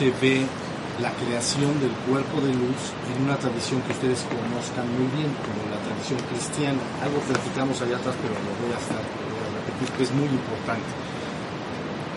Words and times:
se 0.00 0.10
ve 0.12 0.46
la 1.02 1.12
creación 1.12 1.78
del 1.78 1.92
cuerpo 2.08 2.40
de 2.40 2.54
luz 2.54 2.96
en 3.12 3.22
una 3.28 3.36
tradición 3.36 3.82
que 3.82 3.92
ustedes 3.92 4.24
conozcan 4.32 4.88
muy 4.96 5.04
bien, 5.12 5.28
como 5.44 5.60
la 5.68 5.76
tradición 5.76 6.16
cristiana. 6.32 6.80
Algo 7.04 7.20
platicamos 7.20 7.76
allá 7.82 8.00
atrás, 8.00 8.16
pero 8.16 8.32
lo 8.32 8.52
voy 8.64 8.72
a, 8.72 8.80
estar, 8.80 8.96
repetir, 8.96 9.88
que 9.92 10.02
es 10.08 10.12
muy 10.16 10.24
importante. 10.24 10.88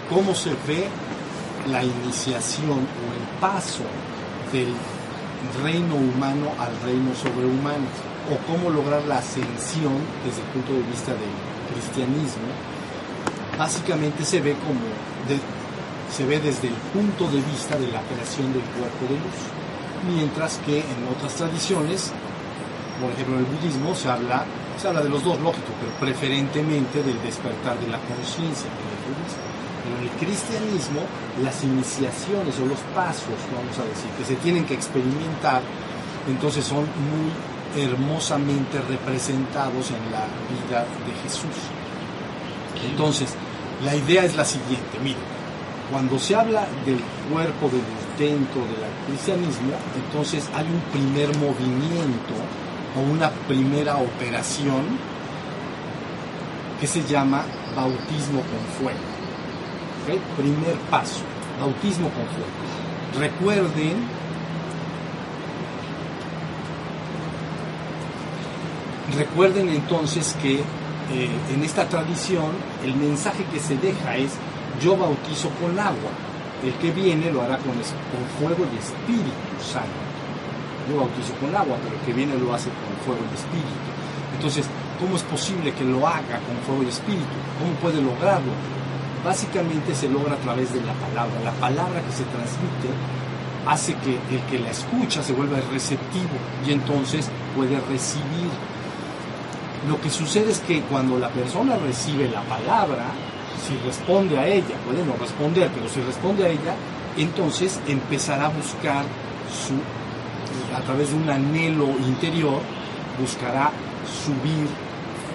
¿Cómo 0.07 0.32
se 0.34 0.52
ve 0.64 0.88
la 1.68 1.84
iniciación 1.84 2.88
o 2.88 3.04
el 3.20 3.25
paso 3.43 3.84
del 4.56 4.71
reino 5.61 5.96
humano 5.96 6.56
al 6.56 6.71
reino 6.88 7.11
sobrehumano? 7.20 7.84
O 8.32 8.39
cómo 8.47 8.70
lograr 8.70 9.04
la 9.11 9.18
ascensión 9.18 10.00
desde 10.24 10.39
el 10.39 10.47
punto 10.56 10.71
de 10.71 10.88
vista 10.88 11.11
del 11.11 11.36
cristianismo. 11.75 12.47
Básicamente 13.60 14.24
se 14.24 14.39
ve 14.39 14.56
como 14.64 14.88
se 16.16 16.26
ve 16.28 16.40
desde 16.40 16.68
el 16.68 16.76
punto 16.94 17.26
de 17.26 17.42
vista 17.42 17.76
de 17.76 17.88
la 17.88 18.02
creación 18.06 18.54
del 18.54 18.62
cuerpo 18.78 19.02
de 19.10 19.18
luz, 19.18 19.40
mientras 20.14 20.62
que 20.62 20.80
en 20.80 21.10
otras 21.10 21.34
tradiciones, 21.34 22.12
por 23.02 23.10
ejemplo 23.10 23.39
en 23.39 23.46
el 23.46 23.50
budismo, 23.50 23.96
se 23.96 24.10
habla, 24.10 24.46
se 24.80 24.88
habla 24.88 25.02
de 25.02 25.10
los 25.10 25.24
dos, 25.24 25.39
lógico, 25.42 25.74
pero 25.82 25.92
preferentemente 25.98 27.02
del 27.02 27.20
despertar 27.24 27.80
de 27.80 27.88
la 27.88 27.98
conciencia 27.98 28.70
Pero 29.82 29.98
en 29.98 30.04
el 30.04 30.12
cristianismo, 30.22 31.02
las 31.42 31.64
iniciaciones 31.64 32.59
o 32.61 32.66
los 32.67 32.80
pasos, 32.94 33.34
vamos 33.50 33.73
a 33.81 33.86
decir, 33.89 34.09
que 34.14 34.25
se 34.25 34.36
tienen 34.36 34.66
que 34.66 34.75
experimentar, 34.75 35.64
entonces 36.30 36.64
son 36.64 36.86
muy 37.09 37.33
hermosamente 37.73 38.80
representados 38.88 39.89
en 39.89 40.11
la 40.14 40.30
vida 40.53 40.86
de 40.86 41.14
Jesús. 41.25 41.58
Entonces, 42.86 43.33
la 43.83 43.95
idea 43.95 44.23
es 44.23 44.36
la 44.36 44.45
siguiente, 44.45 45.00
miren, 45.02 45.33
cuando 45.94 46.17
se 46.17 46.36
habla 46.36 46.66
del 46.88 46.99
cuerpo 47.31 47.69
de 47.69 48.25
dentro 48.25 48.61
del 48.61 48.81
cristianismo, 49.08 49.73
entonces 49.95 50.49
hay 50.55 50.66
un 50.66 50.81
primer 50.91 51.27
movimiento 51.38 52.33
o 52.97 53.13
una 53.13 53.30
primera 53.47 53.97
operación 53.97 54.97
que 56.81 56.88
se 56.88 57.03
llama 57.03 57.44
bautismo 57.75 58.41
con 58.41 58.59
fuego. 58.80 58.99
Primer 60.36 60.75
paso, 60.89 61.21
bautismo 61.59 62.09
con 62.09 62.25
fuego. 62.25 62.49
Recuerden 63.19 64.23
Recuerden 69.16 69.69
entonces 69.69 70.36
que 70.41 70.55
eh, 70.55 71.30
en 71.53 71.64
esta 71.64 71.88
tradición 71.88 72.49
el 72.83 72.95
mensaje 72.95 73.45
que 73.53 73.59
se 73.59 73.77
deja 73.77 74.17
es 74.17 74.31
yo 74.81 74.97
bautizo 74.97 75.49
con 75.61 75.77
agua, 75.77 76.11
el 76.63 76.73
que 76.75 76.91
viene 76.91 77.31
lo 77.31 77.41
hará 77.41 77.57
con, 77.57 77.73
fuego 78.39 78.66
y 78.73 78.77
espíritu 78.77 79.55
santo. 79.61 80.02
Yo 80.89 80.97
bautizo 80.97 81.33
con 81.39 81.55
agua, 81.55 81.77
pero 81.83 81.95
el 81.95 82.02
que 82.02 82.13
viene 82.13 82.38
lo 82.38 82.53
hace 82.53 82.69
con 82.69 82.95
fuego 83.05 83.21
y 83.30 83.35
espíritu. 83.35 83.89
Entonces, 84.35 84.65
¿cómo 84.99 85.15
es 85.15 85.23
posible 85.23 85.73
que 85.73 85.83
lo 85.83 86.07
haga 86.07 86.39
con 86.47 86.57
fuego 86.65 86.83
y 86.83 86.88
espíritu? 86.88 87.35
¿Cómo 87.59 87.73
puede 87.81 88.02
lograrlo? 88.02 88.52
Básicamente 89.23 89.95
se 89.95 90.09
logra 90.09 90.33
a 90.33 90.38
través 90.38 90.73
de 90.73 90.81
la 90.81 90.93
palabra. 90.93 91.39
La 91.43 91.52
palabra 91.52 92.02
que 92.02 92.11
se 92.11 92.23
transmite 92.23 92.89
hace 93.67 93.95
que 93.95 94.19
el 94.35 94.41
que 94.49 94.59
la 94.59 94.71
escucha 94.71 95.23
se 95.23 95.31
vuelva 95.33 95.58
receptivo 95.71 96.35
y 96.67 96.71
entonces 96.73 97.30
puede 97.55 97.80
recibir. 97.80 98.52
Lo 99.87 99.99
que 100.02 100.09
sucede 100.09 100.52
es 100.52 100.59
que 100.59 100.81
cuando 100.81 101.17
la 101.19 101.30
persona 101.30 101.77
recibe 101.77 102.30
la 102.30 102.42
palabra, 102.42 103.05
si 103.65 103.77
responde 103.86 104.37
a 104.37 104.47
ella, 104.47 104.75
puede 104.86 105.05
no 105.05 105.14
responder, 105.19 105.69
pero 105.73 105.87
si 105.87 106.02
responde 106.02 106.45
a 106.45 106.49
ella, 106.49 106.75
entonces 107.17 107.80
empezará 107.87 108.45
a 108.45 108.49
buscar 108.49 109.05
su, 109.52 109.75
a 110.75 110.81
través 110.81 111.11
de 111.11 111.15
un 111.15 111.30
anhelo 111.30 111.87
interior, 112.05 112.59
buscará 113.19 113.71
subir 114.25 114.67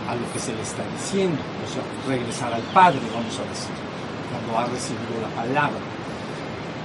a 0.08 0.14
lo 0.14 0.32
que 0.32 0.38
se 0.38 0.54
le 0.54 0.62
está 0.62 0.82
diciendo, 0.96 1.38
o 1.64 1.72
sea, 1.72 1.82
regresar 2.08 2.52
al 2.52 2.62
Padre, 2.62 3.00
vamos 3.14 3.38
a 3.38 3.48
decir, 3.48 3.70
cuando 4.30 4.58
ha 4.58 4.66
recibido 4.66 5.20
la 5.22 5.42
palabra. 5.42 5.78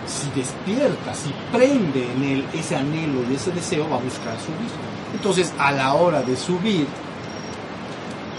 Si 0.05 0.29
despierta, 0.31 1.13
si 1.13 1.33
prende 1.51 2.11
en 2.11 2.23
él 2.23 2.45
ese 2.53 2.75
anhelo 2.75 3.22
y 3.29 3.35
ese 3.35 3.51
deseo, 3.51 3.89
va 3.89 3.95
a 3.95 3.99
buscar 3.99 4.38
subir. 4.39 4.69
Entonces, 5.13 5.53
a 5.57 5.72
la 5.72 5.93
hora 5.93 6.22
de 6.22 6.35
subir, 6.35 6.85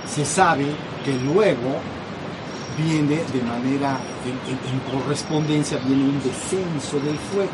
se 0.07 0.27
sabe 0.27 0.67
que 1.05 1.15
luego 1.15 1.81
viene 2.77 3.23
de 3.25 3.43
manera, 3.43 3.99
en, 4.27 4.81
correspondencia, 4.91 5.79
viene 5.85 6.05
un 6.05 6.23
descenso 6.23 6.99
del 7.01 7.19
fuego, 7.19 7.51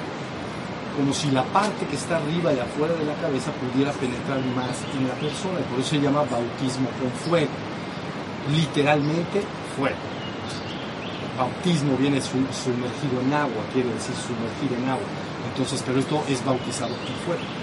como 0.96 1.12
si 1.12 1.30
la 1.30 1.44
parte 1.44 1.86
que 1.86 1.96
está 1.96 2.16
arriba 2.16 2.52
y 2.52 2.58
afuera 2.58 2.94
de 2.94 3.04
la 3.04 3.14
cabeza 3.14 3.50
pudiera 3.52 3.92
penetrar 3.92 4.40
más 4.56 4.76
en 4.96 5.08
la 5.08 5.14
persona, 5.14 5.60
y 5.60 5.70
por 5.70 5.80
eso 5.80 5.90
se 5.90 6.00
llama 6.00 6.24
bautismo 6.24 6.88
con 7.00 7.10
fuego, 7.28 7.50
literalmente 8.54 9.42
fuego. 9.76 9.96
Bautismo 11.36 11.96
viene 11.96 12.20
sumergido 12.20 13.20
en 13.24 13.32
agua, 13.32 13.62
quiere 13.72 13.88
decir 13.88 14.14
sumergir 14.14 14.76
en 14.76 14.88
agua. 14.90 15.08
Entonces, 15.52 15.82
pero 15.86 15.98
esto 15.98 16.22
es 16.28 16.44
bautizado 16.44 16.94
con 16.94 17.14
fuego. 17.24 17.59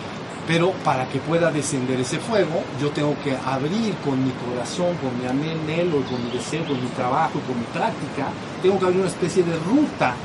Pero 0.47 0.71
para 0.85 1.05
que 1.09 1.19
pueda 1.19 1.51
descender 1.51 1.99
ese 1.99 2.19
fuego, 2.19 2.63
yo 2.81 2.89
tengo 2.91 3.13
que 3.21 3.35
abrir 3.35 3.93
con 4.05 4.23
mi 4.23 4.31
corazón, 4.31 4.95
con 5.03 5.11
mi 5.19 5.27
anhelo, 5.27 6.01
con 6.05 6.23
mi 6.23 6.31
deseo, 6.31 6.65
con 6.65 6.81
mi 6.81 6.87
trabajo, 6.91 7.41
con 7.45 7.59
mi 7.59 7.65
práctica, 7.73 8.29
tengo 8.61 8.79
que 8.79 8.85
abrir 8.85 9.01
una 9.01 9.09
especie 9.09 9.43
de 9.43 9.57
ruta 9.59 10.15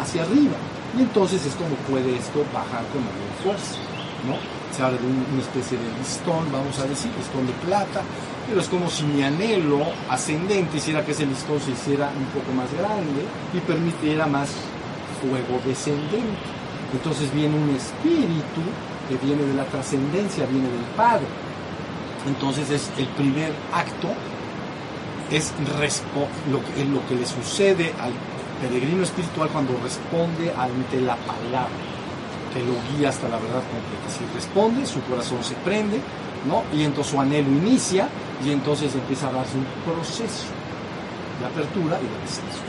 hacia 0.00 0.22
arriba. 0.22 0.56
Y 0.98 1.02
entonces 1.02 1.46
es 1.46 1.54
como 1.54 1.76
puede 1.88 2.16
esto 2.16 2.44
bajar 2.52 2.82
con 2.90 3.06
mayor 3.06 3.32
fuerza, 3.44 3.78
¿no? 4.26 4.34
Se 4.74 4.82
habla 4.82 4.98
de 4.98 5.06
una 5.06 5.40
especie 5.40 5.78
de 5.78 5.84
listón, 5.96 6.50
vamos 6.50 6.78
a 6.80 6.84
decir, 6.84 7.12
listón 7.16 7.46
de 7.46 7.52
plata, 7.64 8.02
pero 8.48 8.60
es 8.60 8.68
como 8.68 8.90
si 8.90 9.04
mi 9.04 9.22
anhelo 9.22 9.86
ascendente 10.10 10.78
hiciera 10.78 11.04
que 11.04 11.12
ese 11.12 11.24
listón 11.24 11.60
se 11.60 11.70
hiciera 11.70 12.10
un 12.18 12.26
poco 12.34 12.52
más 12.52 12.72
grande 12.74 13.22
y 13.54 13.60
permitiera 13.60 14.26
más 14.26 14.50
fuego 15.20 15.60
descendente. 15.64 16.50
Entonces 16.92 17.32
viene 17.32 17.56
un 17.56 17.70
espíritu 17.70 18.60
que 19.08 19.16
viene 19.24 19.42
de 19.42 19.54
la 19.54 19.64
trascendencia, 19.64 20.46
viene 20.46 20.68
del 20.68 20.84
Padre. 20.96 21.26
Entonces 22.26 22.70
es 22.70 22.90
el 22.98 23.06
primer 23.08 23.52
acto, 23.72 24.08
es 25.30 25.52
lo 26.50 26.60
que, 26.60 26.84
lo 26.84 27.06
que 27.08 27.14
le 27.14 27.26
sucede 27.26 27.92
al 28.00 28.12
peregrino 28.60 29.02
espiritual 29.02 29.48
cuando 29.48 29.72
responde 29.82 30.52
ante 30.56 31.00
la 31.00 31.16
palabra, 31.16 31.68
que 32.52 32.60
lo 32.60 32.74
guía 32.92 33.08
hasta 33.08 33.28
la 33.28 33.36
verdad 33.36 33.62
completa. 33.66 34.08
Si 34.08 34.24
responde, 34.34 34.86
su 34.86 35.02
corazón 35.02 35.42
se 35.42 35.54
prende, 35.56 36.00
¿no? 36.46 36.62
Y 36.72 36.84
entonces 36.84 37.12
su 37.12 37.20
anhelo 37.20 37.48
inicia 37.48 38.08
y 38.44 38.50
entonces 38.50 38.94
empieza 38.94 39.28
a 39.28 39.32
darse 39.32 39.56
un 39.56 39.66
proceso 39.84 40.46
de 41.40 41.46
apertura 41.46 41.98
y 41.98 42.06
de 42.06 42.20
descenso. 42.20 42.60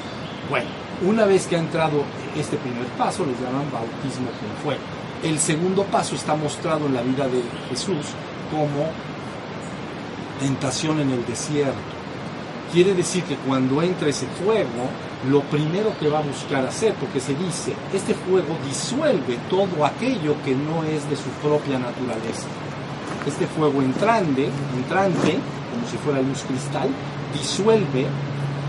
Bueno, 0.50 0.68
una 1.06 1.26
vez 1.26 1.48
que 1.48 1.56
ha 1.56 1.60
entrado 1.60 2.04
este 2.36 2.58
primer 2.58 2.86
paso, 2.98 3.26
le 3.26 3.34
llaman 3.34 3.70
bautismo 3.72 4.28
con 4.40 4.64
fuego. 4.64 5.03
El 5.24 5.40
segundo 5.40 5.84
paso 5.86 6.16
está 6.16 6.36
mostrado 6.36 6.86
en 6.86 6.94
la 6.94 7.02
vida 7.02 7.30
de 7.30 7.42
Jesús 7.70 8.08
como 8.52 8.90
tentación 10.38 11.00
en 11.00 11.12
el 11.12 11.26
desierto. 11.26 11.80
Quiere 12.74 12.94
decir 12.94 13.24
que 13.24 13.38
cuando 13.38 13.82
entra 13.82 14.10
ese 14.10 14.28
fuego, 14.44 14.90
lo 15.30 15.40
primero 15.44 15.98
que 15.98 16.10
va 16.10 16.20
a 16.20 16.24
buscar 16.24 16.66
hacer, 16.66 16.94
porque 16.96 17.22
se 17.22 17.36
dice, 17.36 17.74
este 17.94 18.14
fuego 18.14 18.58
disuelve 18.68 19.38
todo 19.50 19.86
aquello 19.86 20.36
que 20.44 20.54
no 20.56 20.84
es 20.84 21.10
de 21.10 21.16
su 21.16 21.30
propia 21.42 21.80
naturaleza. 21.80 22.48
Este 23.26 23.48
fuego 23.48 23.82
entrante, 23.82 24.50
entrante, 24.76 25.40
como 25.72 25.88
si 25.90 25.96
fuera 26.04 26.22
luz 26.22 26.44
cristal, 26.46 26.90
disuelve, 27.34 28.08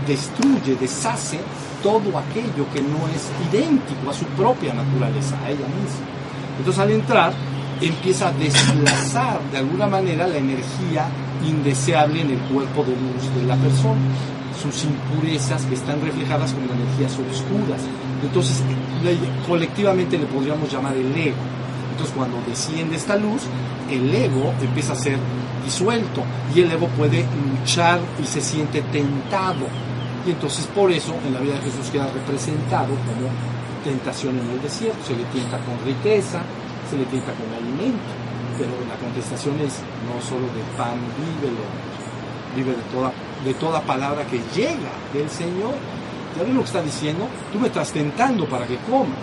destruye, 0.07 0.77
deshace 0.79 1.39
todo 1.83 2.17
aquello 2.17 2.65
que 2.73 2.81
no 2.81 3.09
es 3.13 3.29
idéntico 3.51 4.09
a 4.09 4.13
su 4.13 4.25
propia 4.37 4.73
naturaleza, 4.73 5.37
a 5.43 5.49
ella 5.49 5.67
misma. 5.67 6.14
Entonces 6.57 6.81
al 6.81 6.91
entrar 6.91 7.33
empieza 7.81 8.29
a 8.29 8.31
desplazar 8.31 9.39
de 9.51 9.57
alguna 9.57 9.87
manera 9.87 10.27
la 10.27 10.37
energía 10.37 11.07
indeseable 11.45 12.21
en 12.21 12.31
el 12.31 12.39
cuerpo 12.39 12.83
de 12.83 12.91
luz 12.91 13.35
de 13.35 13.45
la 13.45 13.55
persona, 13.55 13.99
sus 14.61 14.85
impurezas 14.85 15.65
que 15.65 15.75
están 15.75 16.01
reflejadas 16.01 16.53
como 16.53 16.65
energías 16.73 17.11
oscuras. 17.13 17.81
Entonces 18.23 18.63
colectivamente 19.47 20.17
le 20.17 20.25
podríamos 20.25 20.71
llamar 20.71 20.95
el 20.95 21.15
ego. 21.15 21.35
Entonces 21.91 22.15
cuando 22.15 22.37
desciende 22.47 22.95
esta 22.95 23.15
luz, 23.15 23.43
el 23.89 24.13
ego 24.13 24.53
empieza 24.61 24.93
a 24.93 24.95
ser 24.95 25.17
disuelto 25.63 26.23
y 26.55 26.61
el 26.61 26.71
ego 26.71 26.87
puede 26.89 27.25
luchar 27.59 27.99
y 28.21 28.25
se 28.25 28.41
siente 28.41 28.81
tentado. 28.91 29.67
Y 30.25 30.31
entonces 30.31 30.65
por 30.67 30.91
eso 30.91 31.13
en 31.25 31.33
la 31.33 31.39
vida 31.39 31.53
de 31.55 31.61
Jesús 31.61 31.89
queda 31.91 32.07
representado 32.07 32.87
como 32.87 33.29
tentación 33.85 34.37
en 34.39 34.49
el 34.49 34.61
desierto, 34.61 34.97
se 35.05 35.15
le 35.15 35.23
tienta 35.25 35.57
con 35.63 35.77
riqueza, 35.85 36.41
se 36.89 36.97
le 36.97 37.05
tienta 37.05 37.31
con 37.37 37.47
alimento, 37.53 38.11
pero 38.57 38.71
la 38.89 38.97
contestación 38.97 39.55
es 39.61 39.79
no 40.09 40.17
solo 40.19 40.47
de 40.57 40.63
pan 40.75 40.97
vive, 41.21 41.53
vive 42.57 42.71
de 42.75 42.83
toda, 42.91 43.11
de 43.45 43.53
toda 43.53 43.79
palabra 43.81 44.25
que 44.25 44.41
llega 44.55 44.91
del 45.13 45.29
Señor. 45.29 45.75
¿Ya 46.35 46.43
ven 46.43 46.53
lo 46.55 46.61
que 46.61 46.67
está 46.67 46.81
diciendo? 46.81 47.27
Tú 47.53 47.59
me 47.59 47.67
estás 47.67 47.91
tentando 47.91 48.45
para 48.49 48.65
que 48.67 48.75
coma. 48.89 49.15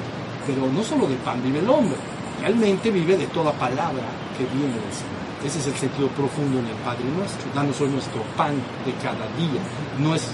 pero 0.46 0.66
no 0.72 0.82
solo 0.82 1.06
de 1.06 1.16
pan 1.16 1.42
vive 1.42 1.58
el 1.60 1.68
hombre, 1.68 1.96
realmente 2.40 2.90
vive 2.90 3.16
de 3.16 3.26
toda 3.28 3.52
palabra 3.52 4.02
que 4.38 4.44
viene 4.56 4.74
del 4.74 4.92
Señor. 4.94 5.20
Ese 5.44 5.58
es 5.58 5.66
el 5.66 5.74
sentido 5.74 6.08
profundo 6.08 6.58
en 6.60 6.66
el 6.66 6.78
Padre 6.86 7.04
Nuestro. 7.16 7.46
Danos 7.54 7.80
hoy 7.80 7.90
nuestro 7.90 8.22
pan 8.36 8.54
de 8.86 8.92
cada 9.02 9.26
día. 9.36 9.60
No 9.98 10.14
es, 10.14 10.30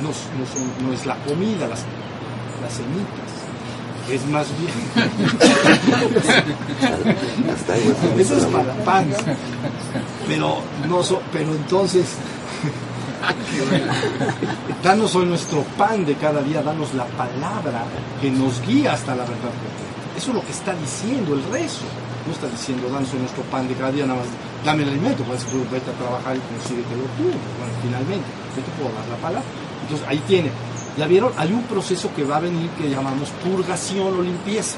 no, 0.00 0.08
no 0.08 0.44
son- 0.46 0.86
no 0.86 0.92
es 0.92 1.04
la 1.04 1.16
comida, 1.26 1.66
las, 1.66 1.84
las 2.62 2.72
semitas. 2.72 3.21
Es 4.12 4.26
más 4.28 4.46
bien. 4.58 4.72
Eso 8.18 8.36
es 8.36 8.44
para 8.46 8.74
pan. 8.84 9.06
Pero, 10.28 10.58
no 10.88 11.02
so- 11.02 11.22
pero 11.32 11.50
entonces. 11.52 12.06
Danos 14.82 15.14
hoy 15.14 15.26
nuestro 15.26 15.62
pan 15.78 16.04
de 16.04 16.14
cada 16.16 16.42
día, 16.42 16.60
danos 16.62 16.92
la 16.94 17.06
palabra 17.06 17.84
que 18.20 18.30
nos 18.30 18.60
guía 18.66 18.92
hasta 18.94 19.12
la 19.14 19.22
verdad 19.22 19.36
completa. 19.54 20.16
Eso 20.16 20.30
es 20.30 20.34
lo 20.34 20.42
que 20.44 20.50
está 20.52 20.74
diciendo 20.74 21.34
el 21.34 21.42
rezo. 21.52 21.84
No 22.26 22.32
está 22.32 22.46
diciendo, 22.48 22.88
danos 22.92 23.12
hoy 23.14 23.20
nuestro 23.20 23.42
pan 23.44 23.66
de 23.68 23.74
cada 23.74 23.90
día, 23.92 24.06
nada 24.06 24.20
más 24.20 24.28
dame 24.64 24.82
el 24.82 24.90
alimento, 24.90 25.22
pues 25.24 25.44
tú 25.46 25.64
vete 25.72 25.90
a 25.90 25.94
trabajar 25.94 26.36
y 26.36 26.40
consíguetelo 26.54 27.02
tú. 27.16 27.24
Bueno, 27.30 27.72
finalmente, 27.82 28.26
yo 28.56 28.62
te 28.62 28.70
puedo 28.78 28.94
dar 28.94 29.06
la 29.08 29.16
palabra. 29.16 29.42
Entonces 29.82 30.06
ahí 30.08 30.18
tiene. 30.26 30.50
Ya 30.96 31.06
vieron, 31.06 31.32
hay 31.38 31.52
un 31.52 31.62
proceso 31.62 32.10
que 32.14 32.24
va 32.24 32.36
a 32.36 32.40
venir 32.40 32.68
que 32.70 32.90
llamamos 32.90 33.30
purgación 33.42 34.18
o 34.18 34.22
limpieza. 34.22 34.76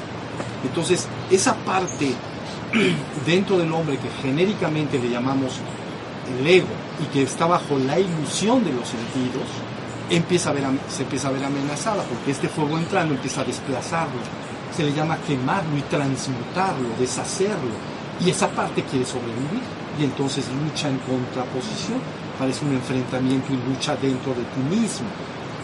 Entonces, 0.63 1.07
esa 1.29 1.55
parte 1.55 2.13
dentro 3.25 3.57
del 3.57 3.71
hombre 3.73 3.97
que 3.97 4.09
genéricamente 4.21 4.97
le 4.97 5.09
llamamos 5.09 5.59
el 6.39 6.47
ego 6.47 6.67
y 7.03 7.05
que 7.13 7.23
está 7.23 7.45
bajo 7.45 7.77
la 7.77 7.99
ilusión 7.99 8.63
de 8.63 8.71
los 8.71 8.87
sentidos, 8.87 9.43
empieza 10.09 10.51
a 10.51 10.53
ver, 10.53 10.63
se 10.89 11.03
empieza 11.03 11.27
a 11.27 11.31
ver 11.31 11.43
amenazada 11.43 12.03
porque 12.03 12.31
este 12.31 12.47
fuego 12.47 12.77
entrando 12.77 13.13
empieza 13.13 13.41
a 13.41 13.45
desplazarlo. 13.45 14.19
Se 14.75 14.83
le 14.83 14.93
llama 14.93 15.17
quemarlo 15.27 15.77
y 15.77 15.81
transmutarlo, 15.83 16.89
deshacerlo. 16.99 17.71
Y 18.25 18.29
esa 18.29 18.49
parte 18.49 18.83
quiere 18.83 19.05
sobrevivir 19.05 19.61
y 19.99 20.03
entonces 20.03 20.45
lucha 20.63 20.89
en 20.89 20.97
contraposición. 20.99 21.99
Parece 22.39 22.65
un 22.65 22.73
enfrentamiento 22.73 23.53
y 23.53 23.57
lucha 23.69 23.95
dentro 23.95 24.33
de 24.33 24.43
ti 24.43 24.59
mismo. 24.69 25.07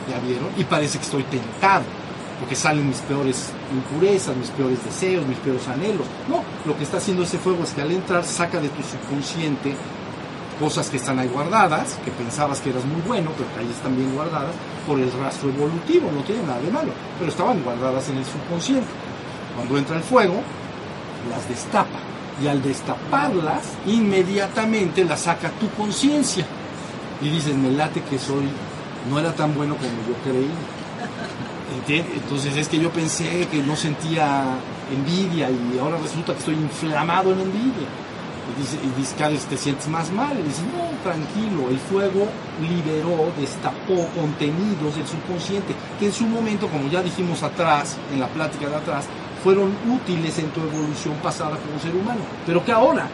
¿Ya 0.09 0.19
vieron? 0.19 0.50
Y 0.57 0.63
parece 0.63 0.98
que 0.98 1.06
estoy 1.06 1.24
tentado 1.24 1.83
porque 2.39 2.56
salen 2.56 2.88
mis 2.88 2.98
peores 3.01 3.51
impurezas, 3.71 4.36
mis 4.36 4.50
peores 4.50 4.83
deseos, 4.83 5.25
mis 5.27 5.38
peores 5.38 5.68
anhelos. 5.68 6.07
No, 6.27 6.44
lo 6.65 6.75
que 6.75 6.83
está 6.83 6.98
haciendo 6.98 7.21
ese 7.21 7.38
fuego 7.38 7.63
es 7.63 7.71
que 7.71 7.81
al 7.81 7.92
entrar 7.92 8.24
saca 8.25 8.59
de 8.59 8.69
tu 8.69 8.81
subconsciente 8.81 9.75
cosas 10.59 10.89
que 10.89 10.98
están 10.98 11.19
ahí 11.19 11.27
guardadas, 11.27 11.98
que 12.03 12.12
pensabas 12.12 12.59
que 12.59 12.71
eras 12.71 12.86
muy 12.86 13.01
bueno, 13.01 13.31
pero 13.38 13.48
que 13.53 13.59
ahí 13.59 13.69
están 13.71 13.95
bien 13.95 14.13
guardadas 14.13 14.53
por 14.88 15.00
el 15.00 15.12
rastro 15.12 15.50
evolutivo, 15.50 16.12
no 16.12 16.21
tiene 16.21 16.44
nada 16.44 16.59
de 16.59 16.71
malo, 16.71 16.92
pero 17.18 17.31
estaban 17.31 17.63
guardadas 17.63 18.09
en 18.09 18.18
el 18.18 18.25
subconsciente. 18.25 18.89
Cuando 19.56 19.77
entra 19.77 19.98
el 19.98 20.03
fuego, 20.03 20.42
las 21.30 21.48
destapa 21.48 22.00
y 22.42 22.48
al 22.48 22.62
destaparlas, 22.62 23.63
inmediatamente 23.86 25.03
las 25.03 25.21
saca 25.21 25.50
tu 25.59 25.69
conciencia 25.71 26.45
y 27.21 27.30
dices, 27.30 27.56
me 27.56 27.71
late 27.71 28.01
que 28.01 28.18
soy, 28.18 28.48
no 29.09 29.19
era 29.19 29.33
tan 29.33 29.53
bueno 29.56 29.75
como 29.75 29.89
yo 30.07 30.15
creí. 30.24 30.50
Entonces 31.88 32.56
es 32.57 32.68
que 32.68 32.80
yo 32.80 32.92
pensé 32.92 33.48
que 33.50 33.63
no 33.63 33.75
sentía 33.75 34.44
envidia 34.94 35.50
y 35.50 35.80
ahora 35.80 35.98
resulta 35.98 36.33
que 36.33 36.39
estoy 36.39 36.56
inflamado 36.56 37.31
en 37.31 37.39
envidia. 37.39 37.88
Y 38.51 38.62
dice, 38.62 38.77
y 38.83 39.00
dice, 39.00 39.15
cada 39.18 39.36
te 39.36 39.57
sientes 39.57 39.88
más 39.88 40.12
mal. 40.12 40.38
Y 40.38 40.44
dice, 40.44 40.62
no, 40.63 40.89
tranquilo, 41.03 41.69
el 41.69 41.80
fuego 41.80 42.27
liberó, 42.62 43.31
destapó 43.39 44.07
contenidos 44.15 44.95
del 44.95 45.07
subconsciente 45.07 45.74
que 46.00 46.07
en 46.07 46.13
su 46.13 46.25
momento, 46.25 46.68
como 46.68 46.89
ya 46.89 47.01
dijimos 47.01 47.44
atrás, 47.44 47.98
en 48.12 48.19
la 48.19 48.27
plática 48.27 48.68
de 48.68 48.75
atrás, 48.75 49.06
fueron 49.44 49.75
útiles 49.89 50.38
en 50.39 50.50
tu 50.50 50.62
evolución 50.62 51.15
pasada 51.24 51.57
como 51.57 51.80
ser 51.80 51.95
humano, 51.95 52.21
pero 52.45 52.63
que 52.63 52.71
ahora 52.71 53.07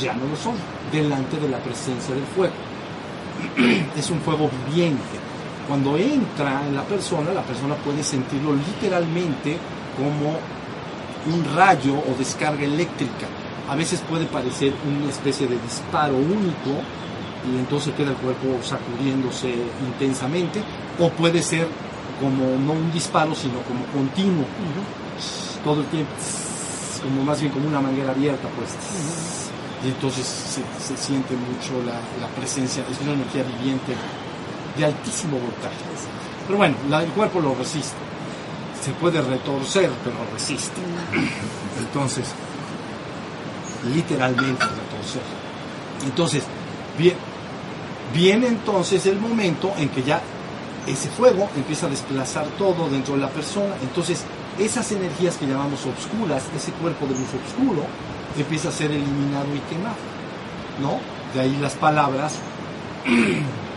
ya 0.00 0.12
no 0.14 0.26
lo 0.26 0.36
son, 0.36 0.54
delante 0.92 1.38
de 1.38 1.48
la 1.48 1.58
presencia 1.58 2.14
del 2.14 2.24
fuego. 2.24 2.54
es 3.96 4.10
un 4.10 4.20
fuego 4.20 4.50
viviente. 4.66 5.27
Cuando 5.68 5.98
entra 5.98 6.66
en 6.66 6.74
la 6.74 6.82
persona, 6.82 7.30
la 7.32 7.42
persona 7.42 7.74
puede 7.74 8.02
sentirlo 8.02 8.54
literalmente 8.54 9.58
como 9.98 10.38
un 11.30 11.54
rayo 11.54 11.92
o 11.94 12.16
descarga 12.18 12.64
eléctrica. 12.64 13.26
A 13.68 13.76
veces 13.76 14.00
puede 14.08 14.24
parecer 14.24 14.72
una 14.86 15.10
especie 15.10 15.46
de 15.46 15.58
disparo 15.60 16.16
único 16.16 16.80
y 17.52 17.58
entonces 17.58 17.92
queda 17.94 18.10
el 18.10 18.16
cuerpo 18.16 18.46
sacudiéndose 18.62 19.52
intensamente, 19.86 20.62
o 20.98 21.10
puede 21.10 21.42
ser 21.42 21.68
como 22.18 22.58
no 22.58 22.72
un 22.72 22.90
disparo, 22.90 23.34
sino 23.34 23.60
como 23.60 23.84
continuo, 23.92 24.44
todo 25.62 25.80
el 25.82 25.86
tiempo, 25.88 26.10
como 27.02 27.24
más 27.24 27.40
bien 27.40 27.52
como 27.52 27.68
una 27.68 27.80
manguera 27.80 28.12
abierta, 28.12 28.48
pues. 28.56 28.70
Y 29.84 29.88
entonces 29.88 30.26
se, 30.26 30.62
se 30.82 30.96
siente 30.96 31.34
mucho 31.34 31.74
la, 31.86 32.00
la 32.20 32.34
presencia, 32.34 32.82
es 32.90 33.00
una 33.02 33.12
energía 33.12 33.44
viviente 33.44 33.94
de 34.78 34.84
altísimo 34.86 35.38
voltaje. 35.38 35.76
Pero 36.46 36.56
bueno, 36.58 36.74
la- 36.88 37.02
el 37.02 37.10
cuerpo 37.10 37.40
lo 37.40 37.54
resiste. 37.54 37.96
Se 38.82 38.92
puede 38.92 39.20
retorcer, 39.20 39.90
pero 40.04 40.16
resiste. 40.32 40.80
Entonces, 41.78 42.24
literalmente 43.94 44.64
retorcer. 44.64 45.22
Entonces, 46.04 46.44
bien, 46.96 47.14
viene 48.14 48.46
entonces 48.48 49.04
el 49.06 49.18
momento 49.18 49.72
en 49.78 49.88
que 49.90 50.02
ya 50.02 50.20
ese 50.86 51.08
fuego 51.10 51.48
empieza 51.56 51.86
a 51.86 51.90
desplazar 51.90 52.46
todo 52.56 52.88
dentro 52.88 53.14
de 53.14 53.20
la 53.20 53.28
persona. 53.28 53.74
Entonces, 53.82 54.24
esas 54.58 54.90
energías 54.92 55.36
que 55.36 55.46
llamamos 55.46 55.84
obscuras, 55.86 56.44
ese 56.56 56.72
cuerpo 56.72 57.06
de 57.06 57.12
luz 57.14 57.28
oscuro, 57.46 57.82
empieza 58.36 58.68
a 58.68 58.72
ser 58.72 58.90
eliminado 58.90 59.46
y 59.54 59.60
quemado. 59.72 59.96
¿No? 60.80 60.98
De 61.34 61.40
ahí 61.40 61.56
las 61.60 61.74
palabras, 61.74 62.34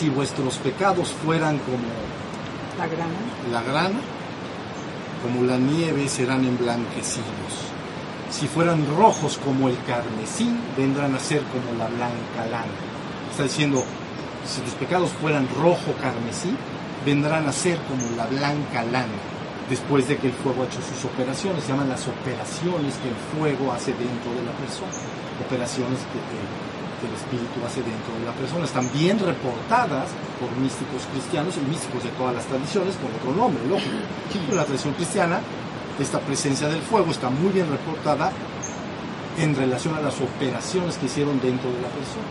si 0.00 0.08
vuestros 0.08 0.56
pecados 0.56 1.12
fueran 1.24 1.58
como 1.58 1.84
La 2.78 2.86
grana. 2.86 3.20
la 3.52 3.62
grana, 3.62 4.00
como 5.22 5.44
la 5.44 5.58
nieve 5.58 6.08
serán 6.08 6.42
emblanquecidos. 6.44 7.68
Si 8.30 8.46
fueran 8.48 8.86
rojos 8.96 9.38
como 9.44 9.68
el 9.68 9.76
carmesí, 9.84 10.48
vendrán 10.74 11.14
a 11.14 11.18
ser 11.18 11.42
como 11.52 11.76
la 11.78 11.86
blanca 11.88 12.46
lana. 12.50 12.72
Está 13.30 13.42
diciendo, 13.42 13.84
si 14.46 14.62
tus 14.62 14.72
pecados 14.74 15.10
fueran 15.20 15.46
rojo 15.60 15.92
carmesí, 16.00 16.56
vendrán 17.04 17.46
a 17.46 17.52
ser 17.52 17.76
como 17.82 18.02
la 18.16 18.24
blanca 18.24 18.82
lana. 18.84 19.20
Después 19.68 20.08
de 20.08 20.16
que 20.16 20.28
el 20.28 20.32
fuego 20.32 20.62
ha 20.62 20.66
hecho 20.66 20.80
sus 20.80 21.04
operaciones, 21.04 21.62
se 21.64 21.72
llaman 21.72 21.90
las 21.90 22.08
operaciones 22.08 22.94
que 23.02 23.08
el 23.10 23.18
fuego 23.36 23.70
hace 23.72 23.92
dentro 23.92 24.32
de 24.32 24.42
la 24.46 24.52
persona. 24.52 24.96
Operaciones 25.46 25.98
que, 26.08 26.18
que- 26.18 26.69
que 27.00 27.08
el 27.08 27.14
espíritu 27.14 27.64
hace 27.66 27.82
dentro 27.82 28.12
de 28.20 28.26
la 28.26 28.32
persona. 28.32 28.64
Están 28.64 28.90
bien 28.92 29.18
reportadas 29.18 30.12
por 30.38 30.52
místicos 30.60 31.08
cristianos 31.10 31.56
y 31.56 31.64
místicos 31.68 32.04
de 32.04 32.10
todas 32.10 32.34
las 32.34 32.44
tradiciones 32.44 32.94
con 32.96 33.08
otro 33.10 33.32
nombre, 33.32 33.64
lógico. 33.66 33.96
En 34.50 34.56
la 34.56 34.64
tradición 34.64 34.94
cristiana, 34.94 35.40
esta 35.98 36.20
presencia 36.20 36.68
del 36.68 36.82
fuego 36.82 37.10
está 37.10 37.30
muy 37.30 37.50
bien 37.52 37.68
reportada 37.70 38.32
en 39.38 39.54
relación 39.54 39.94
a 39.94 40.00
las 40.00 40.20
operaciones 40.20 40.96
que 40.96 41.06
hicieron 41.06 41.40
dentro 41.40 41.70
de 41.72 41.80
la 41.80 41.88
persona. 41.88 42.28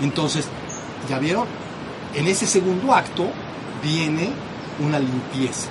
Entonces, 0.00 0.48
¿ya 1.08 1.18
vieron? 1.18 1.46
En 2.14 2.26
ese 2.26 2.46
segundo 2.46 2.94
acto 2.94 3.28
viene 3.82 4.30
una 4.80 4.98
limpieza. 4.98 5.68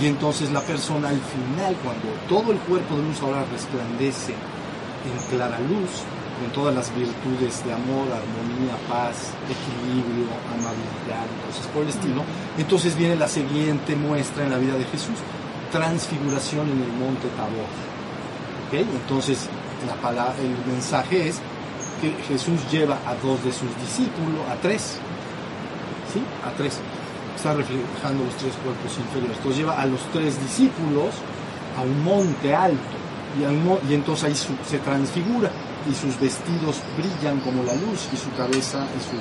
Y 0.00 0.06
entonces 0.06 0.50
la 0.52 0.60
persona 0.60 1.08
al 1.08 1.20
final, 1.20 1.74
cuando 1.82 2.08
todo 2.28 2.52
el 2.52 2.58
cuerpo 2.58 2.96
de 2.96 3.02
luz 3.02 3.20
ahora 3.22 3.44
resplandece 3.50 4.32
en 4.32 5.36
clara 5.36 5.58
luz, 5.60 6.04
con 6.38 6.52
todas 6.52 6.74
las 6.74 6.94
virtudes 6.94 7.64
de 7.64 7.72
amor, 7.72 8.06
armonía, 8.12 8.76
paz, 8.88 9.32
equilibrio, 9.48 10.28
amabilidad 10.52 11.26
cosas 11.46 11.66
por 11.68 11.82
el 11.82 11.88
estilo, 11.88 12.22
entonces 12.58 12.96
viene 12.96 13.16
la 13.16 13.28
siguiente 13.28 13.96
muestra 13.96 14.44
en 14.44 14.50
la 14.50 14.58
vida 14.58 14.74
de 14.74 14.84
Jesús, 14.84 15.16
transfiguración 15.72 16.68
en 16.70 16.82
el 16.82 16.92
monte 16.92 17.28
Tabor. 17.36 17.68
Entonces, 18.72 19.48
la 19.86 19.94
palabra, 19.94 20.34
el 20.40 20.72
mensaje 20.72 21.28
es 21.28 21.40
que 22.00 22.10
Jesús 22.28 22.60
lleva 22.70 22.98
a 23.06 23.14
dos 23.14 23.42
de 23.44 23.52
sus 23.52 23.68
discípulos, 23.80 24.40
a 24.50 24.56
tres, 24.56 24.98
¿sí? 26.12 26.20
A 26.44 26.50
tres. 26.56 26.78
Está 27.36 27.54
reflejando 27.54 28.24
los 28.24 28.34
tres 28.36 28.54
cuerpos 28.62 28.98
inferiores. 28.98 29.36
Entonces 29.36 29.58
lleva 29.58 29.80
a 29.80 29.86
los 29.86 30.00
tres 30.12 30.40
discípulos 30.42 31.14
a 31.78 31.82
un 31.82 32.04
monte 32.04 32.54
alto 32.54 32.96
y, 33.38 33.94
entonces 33.94 34.24
ahí 34.24 34.56
se 34.66 34.78
transfigura 34.78 35.50
y 35.90 35.94
sus 35.94 36.18
vestidos 36.20 36.82
brillan 36.96 37.40
como 37.40 37.62
la 37.62 37.74
luz 37.74 38.08
y 38.12 38.16
su 38.16 38.30
cabeza 38.36 38.86
y 38.96 39.00
su 39.00 39.16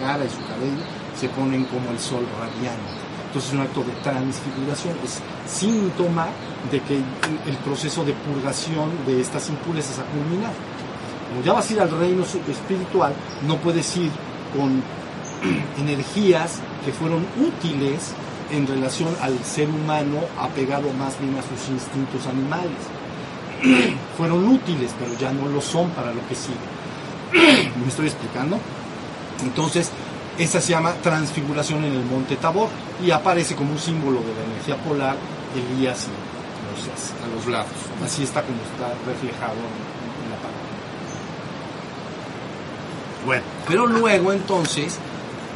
cara 0.00 0.24
y 0.24 0.28
su 0.28 0.40
cabello 0.46 0.82
se 1.18 1.28
ponen 1.28 1.64
como 1.64 1.90
el 1.90 1.98
sol 1.98 2.26
radiante. 2.38 3.06
Entonces 3.26 3.50
es 3.50 3.54
un 3.54 3.60
acto 3.60 3.80
de 3.82 3.92
transfiguración, 4.02 4.94
es 5.04 5.20
síntoma 5.46 6.28
de 6.70 6.80
que 6.80 6.96
el, 6.96 7.56
proceso 7.64 8.04
de 8.04 8.12
purgación 8.12 8.90
de 9.06 9.20
estas 9.20 9.48
impurezas 9.48 9.98
ha 9.98 10.04
culminado. 10.04 10.54
Como 11.28 11.42
ya 11.42 11.52
vas 11.52 11.68
a 11.68 11.72
ir 11.72 11.80
al 11.80 11.90
reino 11.90 12.22
espiritual, 12.22 13.12
no 13.46 13.56
puedes 13.58 13.96
ir 13.96 14.10
con 14.56 14.82
energías 15.78 16.60
que 16.84 16.92
fueron 16.92 17.26
útiles 17.38 18.14
en 18.50 18.66
relación 18.66 19.14
al 19.20 19.38
ser 19.44 19.68
humano 19.68 20.20
apegado 20.40 20.92
más 20.92 21.18
bien 21.20 21.36
a 21.36 21.42
sus 21.42 21.68
instintos 21.68 22.26
animales. 22.26 22.78
Fueron 24.16 24.46
útiles, 24.48 24.92
pero 24.98 25.16
ya 25.18 25.32
no 25.32 25.48
lo 25.48 25.60
son 25.60 25.90
para 25.90 26.12
lo 26.12 26.26
que 26.28 26.34
sigue. 26.34 27.70
¿Me 27.82 27.88
estoy 27.88 28.06
explicando? 28.06 28.58
Entonces, 29.42 29.90
esa 30.38 30.60
se 30.60 30.70
llama 30.70 30.92
transfiguración 31.02 31.84
en 31.84 31.92
el 31.92 32.04
monte 32.04 32.36
Tabor 32.36 32.68
y 33.04 33.10
aparece 33.10 33.54
como 33.54 33.72
un 33.72 33.78
símbolo 33.78 34.20
de 34.20 34.34
la 34.34 34.44
energía 34.52 34.76
polar 34.76 35.16
Elías 35.54 36.06
y 36.06 36.10
Moisés 36.66 37.14
a 37.24 37.34
los 37.34 37.46
lados. 37.46 37.72
Así 38.04 38.22
está 38.22 38.42
como 38.42 38.58
está 38.58 38.88
reflejado 39.06 39.54
en, 39.54 40.30
la 40.30 40.36
palabra. 40.36 40.66
Bueno, 43.24 43.42
pero 43.66 43.86
luego 43.86 44.32
entonces 44.32 44.98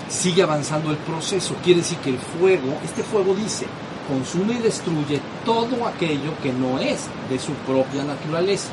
sigue 0.09 0.43
avanzando 0.43 0.91
el 0.91 0.97
proceso. 0.97 1.57
Quiere 1.63 1.81
decir 1.81 1.99
que 1.99 2.11
el 2.11 2.19
fuego, 2.19 2.79
este 2.85 3.03
fuego 3.03 3.35
dice, 3.35 3.67
consume 4.11 4.55
y 4.55 4.59
destruye 4.59 5.21
todo 5.45 5.87
aquello 5.87 6.33
que 6.43 6.53
no 6.53 6.79
es 6.79 7.07
de 7.31 7.39
su 7.39 7.53
propia 7.67 8.05
naturaleza. 8.05 8.69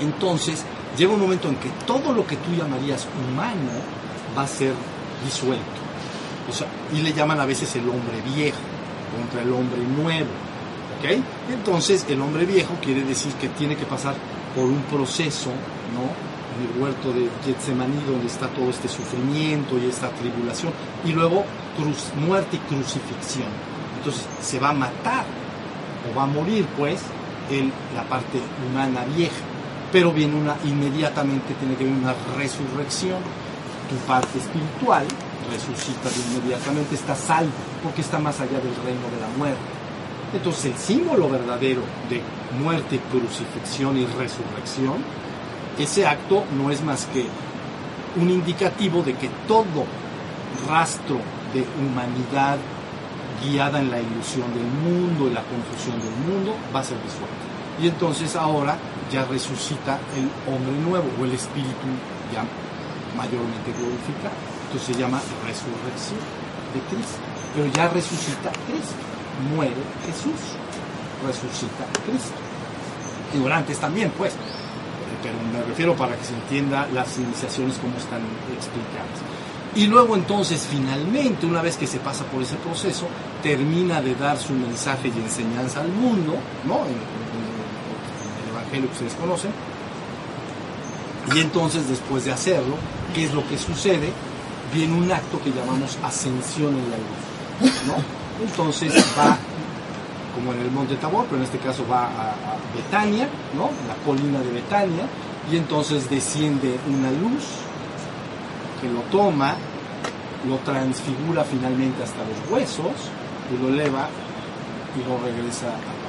Entonces, 0.00 0.64
llega 0.96 1.12
un 1.12 1.20
momento 1.20 1.48
en 1.48 1.56
que 1.56 1.70
todo 1.86 2.12
lo 2.12 2.26
que 2.26 2.36
tú 2.36 2.52
llamarías 2.56 3.06
humano 3.28 3.72
va 4.36 4.42
a 4.42 4.46
ser 4.46 4.72
disuelto. 5.24 5.64
Y 6.94 7.02
le 7.02 7.12
llaman 7.12 7.40
a 7.40 7.46
veces 7.46 7.74
el 7.76 7.88
hombre 7.88 8.22
viejo 8.34 8.58
contra 9.16 9.42
el 9.42 9.52
hombre 9.52 9.82
nuevo. 9.82 10.30
¿Ok? 10.98 11.20
Entonces, 11.52 12.06
el 12.08 12.20
hombre 12.20 12.46
viejo 12.46 12.74
quiere 12.82 13.02
decir 13.04 13.32
que 13.34 13.48
tiene 13.48 13.76
que 13.76 13.84
pasar 13.84 14.14
por 14.54 14.64
un 14.64 14.82
proceso, 14.82 15.50
¿no? 15.94 16.08
En 16.56 16.64
el 16.66 16.82
huerto 16.82 17.12
de 17.12 17.28
Getsemaní, 17.44 18.02
donde 18.06 18.26
está 18.26 18.48
todo 18.48 18.70
este 18.70 18.88
sufrimiento 18.88 19.78
y 19.78 19.86
esta 19.88 20.08
tribulación, 20.10 20.72
y 21.04 21.12
luego 21.12 21.44
muerte 22.26 22.56
y 22.56 22.74
crucifixión. 22.74 23.77
Entonces, 24.08 24.26
se 24.40 24.58
va 24.58 24.70
a 24.70 24.72
matar 24.72 25.24
o 26.10 26.16
va 26.16 26.22
a 26.22 26.26
morir, 26.26 26.66
pues, 26.78 27.00
la 27.94 28.02
parte 28.04 28.38
humana 28.66 29.04
vieja. 29.14 29.36
Pero 29.92 30.12
viene 30.12 30.34
una, 30.34 30.56
inmediatamente 30.64 31.54
tiene 31.54 31.74
que 31.74 31.84
haber 31.84 31.94
una 31.94 32.14
resurrección. 32.36 33.18
Tu 33.88 33.96
parte 34.06 34.38
espiritual 34.38 35.06
resucita 35.50 36.08
inmediatamente, 36.30 36.94
está 36.94 37.14
salvo, 37.14 37.52
porque 37.82 38.00
está 38.00 38.18
más 38.18 38.40
allá 38.40 38.60
del 38.60 38.74
reino 38.84 39.08
de 39.10 39.20
la 39.20 39.36
muerte. 39.36 39.60
Entonces 40.32 40.66
el 40.66 40.76
símbolo 40.76 41.28
verdadero 41.28 41.82
de 42.08 42.22
muerte, 42.62 43.00
crucifixión 43.10 43.96
y 43.96 44.06
resurrección, 44.06 45.04
ese 45.78 46.06
acto 46.06 46.44
no 46.56 46.70
es 46.70 46.82
más 46.82 47.06
que 47.06 47.26
un 48.20 48.30
indicativo 48.30 49.02
de 49.02 49.14
que 49.14 49.30
todo 49.46 49.84
rastro 50.66 51.16
de 51.54 51.64
humanidad 51.80 52.58
guiada 53.42 53.80
en 53.80 53.90
la 53.90 54.00
ilusión 54.00 54.52
del 54.54 54.66
mundo 54.66 55.28
y 55.28 55.34
la 55.34 55.42
confusión 55.42 55.98
del 55.98 56.14
mundo 56.26 56.56
va 56.74 56.80
a 56.80 56.84
ser 56.84 56.96
disuelto. 57.02 57.44
Y 57.80 57.86
entonces 57.88 58.34
ahora 58.34 58.76
ya 59.12 59.24
resucita 59.24 59.98
el 60.16 60.28
hombre 60.52 60.76
nuevo 60.78 61.06
o 61.20 61.24
el 61.24 61.32
espíritu 61.32 61.86
ya 62.32 62.44
mayormente 63.16 63.72
glorificado. 63.72 64.34
Entonces 64.66 64.94
se 64.94 65.00
llama 65.00 65.20
resurrección 65.46 66.20
de 66.74 66.80
Cristo. 66.90 67.18
Pero 67.54 67.66
ya 67.72 67.88
resucita 67.88 68.50
Cristo. 68.66 69.00
Muere 69.54 69.82
Jesús. 70.06 70.58
Resucita 71.24 71.86
Cristo. 72.04 72.36
Y 73.34 73.38
durante 73.38 73.74
también, 73.74 74.12
pues. 74.16 74.34
Pero 75.22 75.34
me 75.52 75.62
refiero 75.66 75.96
para 75.96 76.16
que 76.16 76.24
se 76.24 76.34
entienda 76.34 76.86
las 76.92 77.18
iniciaciones 77.18 77.78
como 77.78 77.96
están 77.96 78.20
explicadas. 78.54 79.18
Y 79.74 79.86
luego 79.86 80.16
entonces 80.16 80.66
finalmente, 80.70 81.46
una 81.46 81.62
vez 81.62 81.76
que 81.76 81.86
se 81.86 81.98
pasa 81.98 82.24
por 82.24 82.42
ese 82.42 82.56
proceso, 82.56 83.08
termina 83.42 84.00
de 84.00 84.14
dar 84.14 84.38
su 84.38 84.52
mensaje 84.52 85.08
y 85.08 85.20
enseñanza 85.20 85.80
al 85.80 85.88
mundo, 85.88 86.34
¿no? 86.66 86.84
En, 86.86 87.18
el 88.42 88.50
Evangelio 88.50 88.88
que 88.88 88.92
ustedes 88.92 89.14
conocen. 89.14 89.50
Y 91.34 91.40
entonces 91.40 91.88
después 91.88 92.24
de 92.24 92.32
hacerlo, 92.32 92.76
¿qué 93.14 93.24
es 93.24 93.34
lo 93.34 93.46
que 93.46 93.58
sucede? 93.58 94.10
Viene 94.74 94.94
un 94.94 95.10
acto 95.10 95.40
que 95.42 95.50
llamamos 95.50 95.98
ascensión 96.02 96.74
en 96.74 96.90
la 96.90 96.96
luz, 96.96 97.72
¿no? 97.86 97.94
Entonces 98.44 98.94
va, 99.18 99.36
como 100.34 100.52
en 100.52 100.60
el 100.60 100.70
Monte 100.70 100.96
Tabor, 100.96 101.26
pero 101.26 101.38
en 101.38 101.44
este 101.44 101.58
caso 101.58 101.84
va 101.90 102.04
a, 102.04 102.30
a 102.30 102.56
Betania, 102.74 103.28
¿no? 103.54 103.70
La 103.86 103.94
colina 104.04 104.40
de 104.40 104.52
Betania, 104.52 105.04
y 105.50 105.56
entonces 105.56 106.08
desciende 106.10 106.78
una 106.88 107.10
luz 107.10 107.44
que 108.80 108.88
lo 108.88 109.00
toma, 109.10 109.56
lo 110.48 110.56
transfigura 110.58 111.44
finalmente 111.44 112.02
hasta 112.02 112.18
los 112.18 112.50
huesos 112.50 113.10
y 113.52 113.62
lo 113.62 113.68
eleva 113.68 114.08
y 114.96 115.00
lo 115.08 115.18
regresa 115.24 115.66
a 115.66 115.70
abajo. 115.70 116.08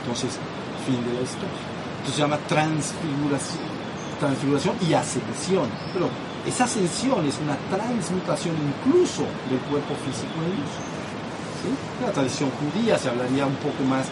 Entonces, 0.00 0.38
fin 0.86 1.00
de 1.04 1.12
la 1.14 1.22
historia. 1.22 1.60
Entonces 1.98 2.14
se 2.14 2.20
llama 2.22 2.38
transfiguración, 2.48 3.64
transfiguración 4.20 4.74
y 4.88 4.94
ascensión. 4.94 5.68
Pero 5.92 6.08
esa 6.46 6.64
ascensión 6.64 7.26
es 7.26 7.38
una 7.38 7.56
transmutación 7.68 8.54
incluso 8.56 9.22
del 9.50 9.60
cuerpo 9.70 9.94
físico 10.06 10.32
en. 10.44 10.64
¿sí? 11.60 11.68
En 12.00 12.06
la 12.06 12.12
tradición 12.12 12.50
judía 12.56 12.96
se 12.98 13.08
hablaría 13.10 13.44
un 13.46 13.56
poco 13.56 13.82
más 13.84 14.06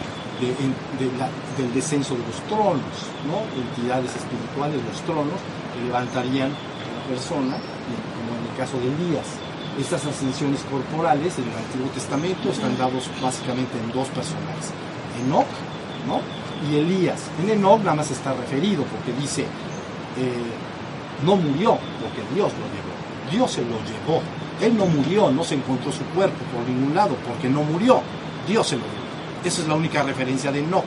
la- 1.18 1.30
del 1.56 1.72
descenso 1.72 2.12
de 2.14 2.20
los 2.26 2.36
tronos, 2.48 2.92
¿no? 3.24 3.40
entidades 3.56 4.12
espirituales, 4.16 4.76
los 4.84 5.00
tronos, 5.02 5.40
que 5.72 5.80
levantarían 5.86 6.50
a 6.52 6.88
la 6.92 7.02
persona, 7.08 7.56
como 7.56 8.30
en 8.36 8.42
el 8.50 8.56
caso 8.58 8.76
de 8.80 8.88
Elías. 8.92 9.24
Estas 9.78 10.06
ascensiones 10.06 10.62
corporales 10.70 11.36
en 11.38 11.44
el 11.44 11.56
Antiguo 11.56 11.88
Testamento 11.92 12.50
están 12.50 12.78
dados 12.78 13.10
básicamente 13.22 13.76
en 13.78 13.92
dos 13.92 14.08
personajes, 14.08 14.72
Enoch 15.22 15.46
¿no? 16.06 16.20
y 16.70 16.76
Elías. 16.76 17.20
En 17.42 17.50
Enoch 17.50 17.80
nada 17.80 17.96
más 17.96 18.10
está 18.10 18.32
referido 18.32 18.84
porque 18.84 19.12
dice, 19.20 19.42
eh, 19.42 21.26
no 21.26 21.36
murió 21.36 21.78
porque 22.00 22.22
Dios 22.34 22.52
lo 22.52 22.66
llevó, 22.72 23.30
Dios 23.30 23.50
se 23.50 23.62
lo 23.62 23.76
llevó. 23.84 24.22
Él 24.62 24.78
no 24.78 24.86
murió, 24.86 25.30
no 25.30 25.44
se 25.44 25.56
encontró 25.56 25.92
su 25.92 26.04
cuerpo 26.06 26.42
por 26.54 26.66
ningún 26.66 26.94
lado 26.94 27.14
porque 27.28 27.50
no 27.50 27.62
murió, 27.62 28.00
Dios 28.48 28.66
se 28.66 28.76
lo 28.76 28.82
llevó. 28.82 29.06
Esa 29.44 29.60
es 29.60 29.68
la 29.68 29.74
única 29.74 30.02
referencia 30.02 30.50
de 30.50 30.60
Enoch, 30.60 30.86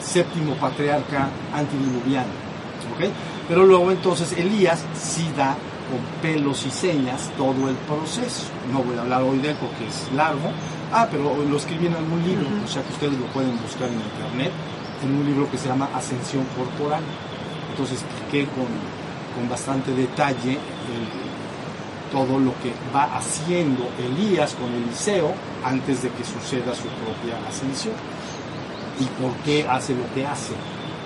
séptimo 0.00 0.54
patriarca 0.54 1.28
antediluviano. 1.52 2.32
¿ok? 2.96 3.10
Pero 3.48 3.66
luego 3.66 3.90
entonces 3.90 4.32
Elías 4.32 4.82
sí 4.94 5.30
da 5.36 5.56
con 5.90 5.98
pelos 6.22 6.64
y 6.66 6.70
señas 6.70 7.30
todo 7.36 7.68
el 7.68 7.74
proceso. 7.86 8.44
No 8.72 8.82
voy 8.82 8.96
a 8.96 9.02
hablar 9.02 9.22
hoy 9.22 9.38
de 9.38 9.50
él 9.50 9.56
porque 9.60 9.86
es 9.88 10.10
largo. 10.14 10.50
Ah, 10.92 11.06
pero 11.10 11.36
lo 11.48 11.56
escribí 11.56 11.86
en 11.86 11.94
algún 11.94 12.22
libro, 12.24 12.46
o 12.64 12.68
sea 12.68 12.82
que 12.82 12.92
ustedes 12.92 13.12
lo 13.18 13.26
pueden 13.26 13.52
buscar 13.62 13.88
en 13.88 13.94
internet, 13.94 14.50
en 15.04 15.14
un 15.14 15.24
libro 15.24 15.50
que 15.50 15.58
se 15.58 15.68
llama 15.68 15.88
Ascensión 15.94 16.44
Corporal. 16.56 17.02
Entonces 17.70 18.02
expliqué 18.02 18.46
con, 18.46 18.66
con 19.36 19.48
bastante 19.48 19.92
detalle 19.94 20.52
el- 20.54 21.20
todo 22.10 22.40
lo 22.40 22.50
que 22.60 22.72
va 22.92 23.04
haciendo 23.16 23.88
Elías 23.96 24.54
con 24.54 24.72
Eliseo 24.74 25.32
antes 25.64 26.02
de 26.02 26.08
que 26.10 26.24
suceda 26.24 26.74
su 26.74 26.88
propia 26.98 27.38
ascensión 27.48 27.94
y 28.98 29.04
por 29.22 29.32
qué 29.44 29.64
hace 29.68 29.94
lo 29.94 30.12
que 30.12 30.26
hace, 30.26 30.54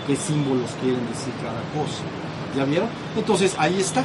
qué 0.06 0.16
símbolos 0.16 0.70
quieren 0.80 1.06
decir 1.06 1.34
cada 1.42 1.60
cosa. 1.76 2.00
¿Ya 2.56 2.64
vieron? 2.64 2.88
Entonces 3.14 3.54
ahí 3.58 3.78
está. 3.80 4.02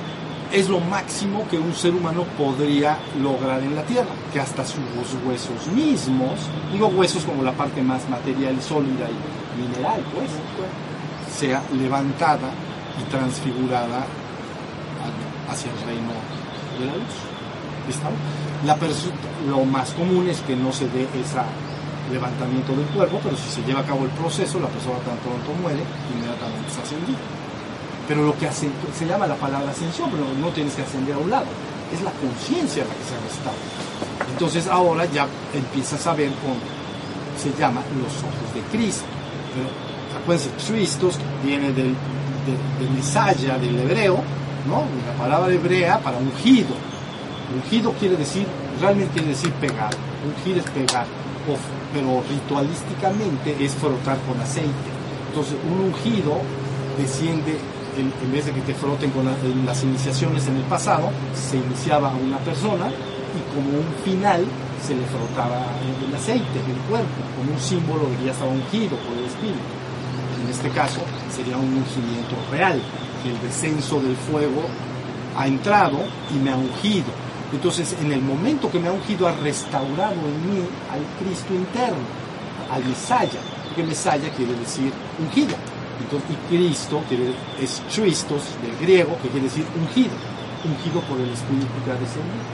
Es 0.52 0.68
lo 0.68 0.80
máximo 0.80 1.48
que 1.48 1.60
un 1.60 1.76
ser 1.76 1.94
humano 1.94 2.24
podría 2.36 2.98
lograr 3.22 3.62
en 3.62 3.76
la 3.76 3.84
Tierra, 3.84 4.10
que 4.34 4.40
hasta 4.40 4.66
sus 4.66 4.80
huesos 5.24 5.68
mismos, 5.68 6.40
digo 6.72 6.88
huesos 6.88 7.24
como 7.24 7.44
la 7.44 7.52
parte 7.52 7.84
más 7.84 8.10
material 8.10 8.60
sólida 8.60 9.08
y 9.08 9.62
mineral, 9.62 10.02
pues, 10.14 10.32
sea 11.32 11.62
levantada 11.80 12.50
y 13.00 13.12
transfigurada 13.12 14.06
hacia 15.50 15.72
el 15.72 15.78
reino 15.86 16.14
de 16.80 16.86
la 16.86 16.94
luz. 16.94 17.16
¿Listo? 17.88 18.08
La 18.66 18.78
lo 19.48 19.66
más 19.66 19.92
común 19.92 20.28
es 20.30 20.42
que 20.42 20.56
no 20.56 20.72
se 20.72 20.90
dé 20.90 21.04
ese 21.04 21.40
levantamiento 22.12 22.74
del 22.76 22.86
cuerpo, 22.88 23.20
pero 23.24 23.38
si 23.38 23.50
se 23.50 23.62
lleva 23.64 23.82
a 23.82 23.86
cabo 23.86 24.04
el 24.04 24.12
proceso, 24.12 24.60
la 24.60 24.68
persona 24.68 24.98
tan 25.00 25.18
pronto 25.18 25.54
muere, 25.62 25.84
inmediatamente 26.12 26.72
se 26.74 26.82
ascendió. 26.82 27.39
Pero 28.10 28.24
lo 28.26 28.36
que 28.38 28.50
se 28.52 29.06
llama 29.08 29.26
la 29.28 29.36
palabra 29.36 29.70
ascensión, 29.72 30.10
pero 30.12 30.26
no 30.42 30.48
tienes 30.50 30.74
que 30.74 30.82
ascender 30.82 31.14
a 31.14 31.20
un 31.20 31.30
lado, 31.30 31.46
es 31.94 32.02
la 32.02 32.12
conciencia 32.12 32.84
la 32.84 32.94
que 32.94 33.06
se 33.06 33.16
restaura. 33.24 34.32
Entonces 34.34 34.68
ahora 34.68 35.06
ya 35.06 35.28
empiezas 35.54 36.06
a 36.08 36.14
ver 36.16 36.30
con, 36.42 36.56
se 37.42 37.58
llama 37.58 37.82
los 38.02 38.12
ojos 38.18 38.54
de 38.54 38.62
Cristo. 38.76 39.06
Pero 39.54 39.70
acuérdense, 40.22 40.50
Christos 40.68 41.16
viene 41.46 41.72
del, 41.72 41.94
de- 41.94 42.90
Misaya, 42.96 43.58
del 43.60 43.78
hebreo, 43.80 44.18
¿no? 44.68 44.84
La 45.08 45.14
palabra 45.24 45.54
hebrea 45.54 46.00
para 46.00 46.18
ungido. 46.18 46.74
Ungido 47.56 47.92
quiere 47.94 48.18
decir, 48.18 48.46
realmente 48.82 49.14
quiere 49.14 49.30
decir 49.30 49.52
pegar. 49.54 49.92
Ungir 50.26 50.58
es 50.58 50.66
pegar, 50.72 51.06
pero 51.94 52.24
ritualísticamente 52.30 53.56
es 53.64 53.74
frotar 53.76 54.18
con 54.28 54.40
aceite. 54.42 54.90
Entonces, 55.30 55.56
un 55.64 55.86
ungido 55.94 56.40
desciende, 56.98 57.58
en, 58.00 58.32
vez 58.32 58.46
de 58.46 58.52
que 58.52 58.62
te 58.62 58.74
froten 58.74 59.12
con 59.12 59.26
las 59.26 59.84
iniciaciones 59.84 60.48
en 60.48 60.58
el 60.58 60.64
pasado, 60.64 61.10
se 61.34 61.58
iniciaba 61.58 62.12
a 62.12 62.16
una 62.16 62.38
persona 62.40 62.88
y 62.90 63.56
como 63.56 63.70
un 63.78 63.94
final 64.04 64.46
se 64.86 64.96
le 64.96 65.04
frotaba 65.06 65.66
el 66.08 66.16
aceite 66.16 66.60
del 66.66 66.78
cuerpo, 66.90 67.20
como 67.36 67.52
un 67.54 67.60
símbolo 67.60 68.10
de 68.10 68.18
que 68.18 68.26
ya 68.26 68.32
estaba 68.32 68.52
ungido 68.52 68.98
por 68.98 69.18
el 69.18 69.26
Espíritu. 69.26 69.60
En 70.44 70.50
este 70.50 70.70
caso 70.70 71.02
sería 71.30 71.58
un 71.58 71.76
ungimiento 71.76 72.36
real, 72.52 72.82
que 73.24 73.30
el 73.30 73.42
descenso 73.42 74.00
del 74.00 74.16
fuego 74.16 74.64
ha 75.38 75.48
entrado 75.48 76.00
y 76.34 76.40
me 76.40 76.52
ha 76.52 76.56
ungido. 76.56 77.12
Entonces, 77.52 77.96
en 78.02 78.12
el 78.12 78.22
momento 78.22 78.72
que 78.72 78.80
me 78.80 78.88
ha 78.88 78.92
ungido, 78.92 79.28
ha 79.28 79.34
restaurado 79.34 80.14
en 80.14 80.50
mí 80.50 80.62
al 80.92 81.02
Cristo 81.20 81.54
interno, 81.54 81.98
al 82.72 82.84
Mesaya, 82.86 83.40
porque 83.66 83.84
Mesaya 83.84 84.30
quiere 84.36 84.54
decir 84.54 84.94
ungido. 85.20 85.56
Entonces, 86.00 86.30
y 86.32 86.56
Cristo 86.56 87.02
es 87.62 87.82
Christos 87.94 88.42
del 88.62 88.76
griego, 88.80 89.18
que 89.22 89.30
quiere 89.30 89.48
decir 89.48 89.66
ungido, 89.76 90.16
ungido 90.64 91.02
por 91.02 91.20
el 91.20 91.30
Espíritu 91.30 91.68
que 91.86 91.92
ha 91.92 91.96
descendido. 91.96 92.48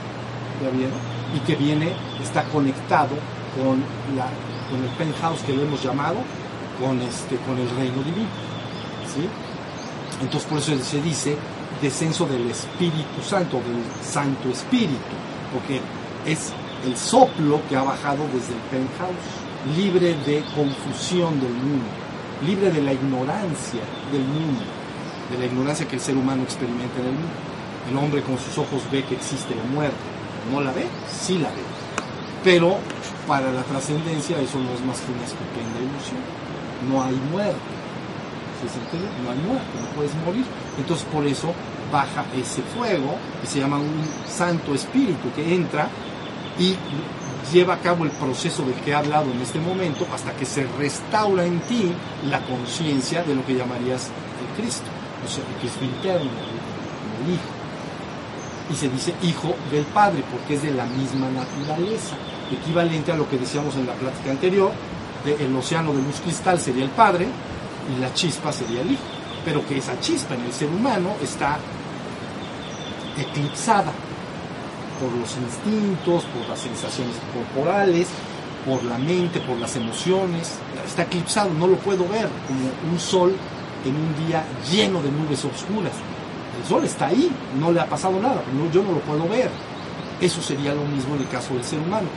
¿Ya 0.63 0.69
vieron? 0.69 0.97
Y 1.35 1.39
que 1.39 1.55
viene, 1.55 1.93
está 2.23 2.43
conectado 2.45 3.15
con, 3.55 3.83
la, 4.15 4.27
con 4.69 4.83
el 4.83 4.89
penthouse 4.97 5.41
que 5.41 5.53
lo 5.53 5.63
hemos 5.63 5.83
llamado, 5.83 6.17
con, 6.79 7.01
este, 7.01 7.35
con 7.37 7.57
el 7.59 7.69
reino 7.75 8.01
divino. 8.03 8.29
Entonces, 10.21 10.49
por 10.49 10.59
eso 10.59 10.77
se 10.83 11.01
dice 11.01 11.37
descenso 11.81 12.25
del 12.25 12.49
Espíritu 12.49 13.21
Santo, 13.23 13.57
del 13.57 13.83
Santo 14.03 14.49
Espíritu, 14.49 15.15
porque 15.53 15.81
es 16.25 16.51
el 16.85 16.97
soplo 16.97 17.61
que 17.69 17.75
ha 17.75 17.83
bajado 17.83 18.25
desde 18.33 18.53
el 18.53 18.61
penthouse, 18.71 19.77
libre 19.77 20.15
de 20.25 20.43
confusión 20.55 21.39
del 21.39 21.53
mundo, 21.53 21.85
libre 22.45 22.71
de 22.71 22.81
la 22.81 22.93
ignorancia 22.93 23.81
del 24.11 24.23
mundo, 24.23 24.63
de 25.31 25.37
la 25.37 25.45
ignorancia 25.45 25.87
que 25.87 25.95
el 25.95 26.01
ser 26.01 26.17
humano 26.17 26.43
experimenta 26.43 26.99
en 26.99 27.07
el 27.07 27.13
mundo. 27.13 27.33
El 27.89 27.97
hombre 27.97 28.21
con 28.21 28.37
sus 28.37 28.57
ojos 28.57 28.81
ve 28.91 29.03
que 29.03 29.15
existe 29.15 29.53
la 29.55 29.63
muerte. 29.63 29.95
¿No 30.51 30.61
la 30.61 30.71
ve? 30.71 30.87
Sí 31.09 31.37
la 31.37 31.49
ve. 31.49 31.61
Pero 32.43 32.77
para 33.27 33.51
la 33.51 33.63
trascendencia 33.63 34.39
eso 34.39 34.59
no 34.59 34.71
es 34.73 34.81
más 34.85 34.99
que 35.01 35.11
una 35.11 35.23
estupenda 35.23 35.79
ilusión. 35.79 36.21
No 36.89 37.03
hay 37.03 37.15
muerte. 37.31 37.73
¿Sí 38.61 38.69
se? 38.69 39.23
No 39.23 39.31
hay 39.31 39.37
muerte, 39.39 39.67
no 39.81 39.87
puedes 39.95 40.13
morir. 40.25 40.45
Entonces 40.77 41.05
por 41.11 41.25
eso 41.25 41.53
baja 41.91 42.25
ese 42.35 42.61
fuego 42.75 43.15
que 43.41 43.47
se 43.47 43.59
llama 43.59 43.77
un 43.77 44.03
Santo 44.27 44.73
Espíritu 44.73 45.31
que 45.35 45.53
entra 45.53 45.87
y 46.57 46.75
lleva 47.51 47.75
a 47.75 47.79
cabo 47.79 48.05
el 48.05 48.11
proceso 48.11 48.63
del 48.63 48.75
que 48.75 48.91
he 48.91 48.95
hablado 48.95 49.31
en 49.31 49.41
este 49.41 49.59
momento 49.59 50.07
hasta 50.13 50.33
que 50.33 50.45
se 50.45 50.65
restaura 50.77 51.45
en 51.45 51.59
ti 51.61 51.91
la 52.29 52.39
conciencia 52.41 53.23
de 53.23 53.35
lo 53.35 53.45
que 53.45 53.55
llamarías 53.55 54.09
el 54.41 54.61
Cristo, 54.61 54.87
o 55.25 55.29
sea, 55.29 55.43
el 55.43 55.55
Cristo 55.59 55.83
interno, 55.83 56.29
el, 56.29 57.33
Hijo. 57.33 57.41
Y 58.71 58.75
se 58.75 58.89
dice 58.89 59.15
Hijo 59.23 59.55
del 59.71 59.83
Padre 59.85 60.23
porque 60.31 60.55
es 60.55 60.61
de 60.61 60.71
la 60.71 60.85
misma 60.85 61.27
naturaleza, 61.29 62.15
equivalente 62.51 63.11
a 63.11 63.15
lo 63.15 63.27
que 63.29 63.37
decíamos 63.37 63.75
en 63.75 63.87
la 63.87 63.93
plática 63.93 64.31
anterior, 64.31 64.71
de 65.23 65.43
el 65.43 65.55
océano 65.55 65.91
de 65.93 66.03
luz 66.03 66.19
cristal 66.21 66.59
sería 66.59 66.83
el 66.83 66.91
Padre 66.91 67.27
y 67.95 67.99
la 67.99 68.13
chispa 68.13 68.51
sería 68.51 68.81
el 68.81 68.91
Hijo, 68.91 69.03
pero 69.43 69.65
que 69.65 69.77
esa 69.77 69.99
chispa 69.99 70.35
en 70.35 70.41
el 70.41 70.53
ser 70.53 70.69
humano 70.69 71.15
está 71.21 71.57
eclipsada 73.17 73.91
por 74.99 75.11
los 75.11 75.35
instintos, 75.37 76.23
por 76.25 76.47
las 76.49 76.59
sensaciones 76.59 77.15
corporales, 77.33 78.07
por 78.65 78.83
la 78.83 78.97
mente, 78.97 79.39
por 79.39 79.57
las 79.57 79.75
emociones. 79.75 80.53
Está 80.85 81.03
eclipsado, 81.03 81.53
no 81.53 81.67
lo 81.67 81.77
puedo 81.77 82.07
ver 82.07 82.27
como 82.47 82.91
un 82.91 82.99
sol 82.99 83.35
en 83.85 83.95
un 83.95 84.27
día 84.27 84.43
lleno 84.71 85.01
de 85.01 85.11
nubes 85.11 85.45
oscuras. 85.45 85.93
El 86.59 86.67
sol 86.67 86.83
está 86.83 87.07
ahí, 87.07 87.31
no 87.59 87.71
le 87.71 87.79
ha 87.79 87.85
pasado 87.85 88.19
nada, 88.19 88.41
pero 88.45 88.71
yo 88.71 88.83
no 88.83 88.93
lo 88.93 88.99
puedo 89.01 89.27
ver. 89.27 89.49
Eso 90.19 90.41
sería 90.41 90.73
lo 90.73 90.85
mismo 90.85 91.15
en 91.15 91.21
el 91.21 91.27
caso 91.27 91.53
del 91.53 91.63
ser 91.63 91.79
humano. 91.79 92.07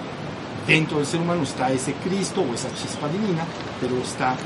Dentro 0.67 0.99
del 0.99 1.07
ser 1.07 1.21
humano 1.21 1.43
está 1.43 1.73
ese 1.73 1.95
Cristo 1.95 2.43
o 2.43 2.55
esa 2.55 2.69
chispa 2.75 3.09
divina, 3.09 3.45
pero 3.81 3.97
está 3.99 4.37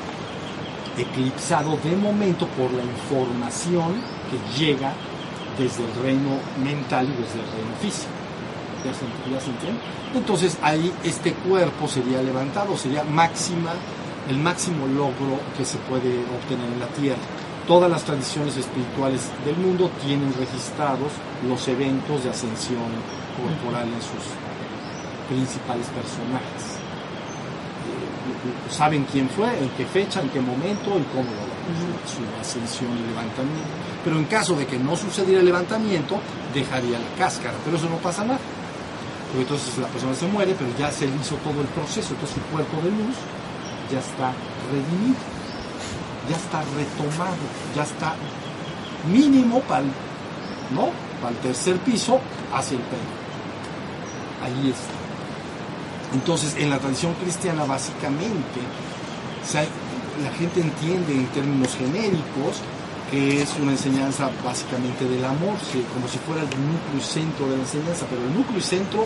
eclipsado 0.96 1.78
de 1.82 1.96
momento 1.96 2.46
por 2.48 2.72
la 2.72 2.82
información 2.82 3.94
que 4.30 4.64
llega 4.64 4.92
desde 5.58 5.84
el 5.84 6.02
reino 6.02 6.38
mental 6.62 7.06
y 7.06 7.22
desde 7.22 7.40
el 7.40 7.52
reino 7.52 7.76
físico. 7.80 8.21
¿Ya 8.84 8.92
se, 8.92 9.04
ya 9.32 9.40
se 9.40 9.50
entiende? 9.50 9.80
Entonces 10.14 10.58
ahí 10.62 10.92
este 11.04 11.32
cuerpo 11.34 11.86
sería 11.86 12.22
levantado, 12.22 12.76
sería 12.76 13.04
máxima, 13.04 13.72
el 14.28 14.38
máximo 14.38 14.86
logro 14.86 15.38
que 15.56 15.64
se 15.64 15.78
puede 15.78 16.18
obtener 16.20 16.66
en 16.72 16.80
la 16.80 16.86
tierra. 16.86 17.22
Todas 17.66 17.88
las 17.88 18.02
tradiciones 18.02 18.56
espirituales 18.56 19.30
del 19.44 19.56
mundo 19.56 19.90
tienen 20.04 20.34
registrados 20.34 21.12
los 21.46 21.68
eventos 21.68 22.24
de 22.24 22.30
ascensión 22.30 22.90
corporal 23.38 23.86
en 23.86 24.02
sus 24.02 24.34
principales 25.28 25.86
personajes. 25.86 26.82
Eh, 27.86 28.72
saben 28.72 29.06
quién 29.10 29.28
fue, 29.28 29.46
en 29.58 29.68
qué 29.70 29.86
fecha, 29.86 30.20
en 30.20 30.28
qué 30.30 30.40
momento 30.40 30.98
y 30.98 31.04
cómo 31.14 31.30
lo 31.30 31.52
su 32.08 32.22
ascensión 32.40 32.90
y 32.98 33.08
levantamiento. 33.08 33.70
Pero 34.04 34.18
en 34.18 34.24
caso 34.24 34.56
de 34.56 34.66
que 34.66 34.78
no 34.78 34.96
sucediera 34.96 35.40
el 35.40 35.46
levantamiento, 35.46 36.18
dejaría 36.52 36.98
la 36.98 37.16
cáscara. 37.16 37.54
Pero 37.64 37.76
eso 37.76 37.88
no 37.88 37.96
pasa 37.96 38.24
nada. 38.24 38.40
Porque 39.32 39.42
entonces 39.44 39.78
la 39.78 39.88
persona 39.88 40.14
se 40.14 40.26
muere, 40.26 40.54
pero 40.58 40.70
ya 40.78 40.92
se 40.92 41.06
hizo 41.06 41.36
todo 41.36 41.62
el 41.62 41.68
proceso. 41.68 42.12
Entonces 42.12 42.36
su 42.36 42.42
cuerpo 42.52 42.76
de 42.82 42.90
luz 42.90 43.16
ya 43.90 43.98
está 43.98 44.32
redimido, 44.70 45.16
ya 46.28 46.36
está 46.36 46.60
retomado, 46.76 47.42
ya 47.74 47.82
está 47.82 48.14
mínimo 49.10 49.60
para 49.60 49.80
el, 49.80 49.86
¿no? 50.74 50.90
para 51.22 51.34
el 51.34 51.40
tercer 51.40 51.78
piso 51.78 52.20
hacia 52.52 52.76
el 52.76 52.82
pelo. 52.84 53.02
Ahí 54.44 54.68
está. 54.68 54.92
Entonces, 56.12 56.54
en 56.58 56.68
la 56.68 56.78
tradición 56.78 57.14
cristiana, 57.14 57.64
básicamente, 57.64 58.60
la 60.22 60.30
gente 60.32 60.60
entiende 60.60 61.14
en 61.14 61.26
términos 61.28 61.74
genéricos 61.74 62.60
es 63.12 63.52
una 63.60 63.72
enseñanza 63.72 64.30
básicamente 64.42 65.04
del 65.04 65.24
amor, 65.24 65.60
como 65.92 66.08
si 66.08 66.16
fuera 66.24 66.40
el 66.40 66.48
núcleo 66.48 66.96
y 66.96 67.04
centro 67.04 67.44
de 67.44 67.56
la 67.56 67.62
enseñanza, 67.62 68.06
pero 68.08 68.24
el 68.24 68.32
núcleo 68.32 68.58
y 68.58 68.64
centro 68.64 69.04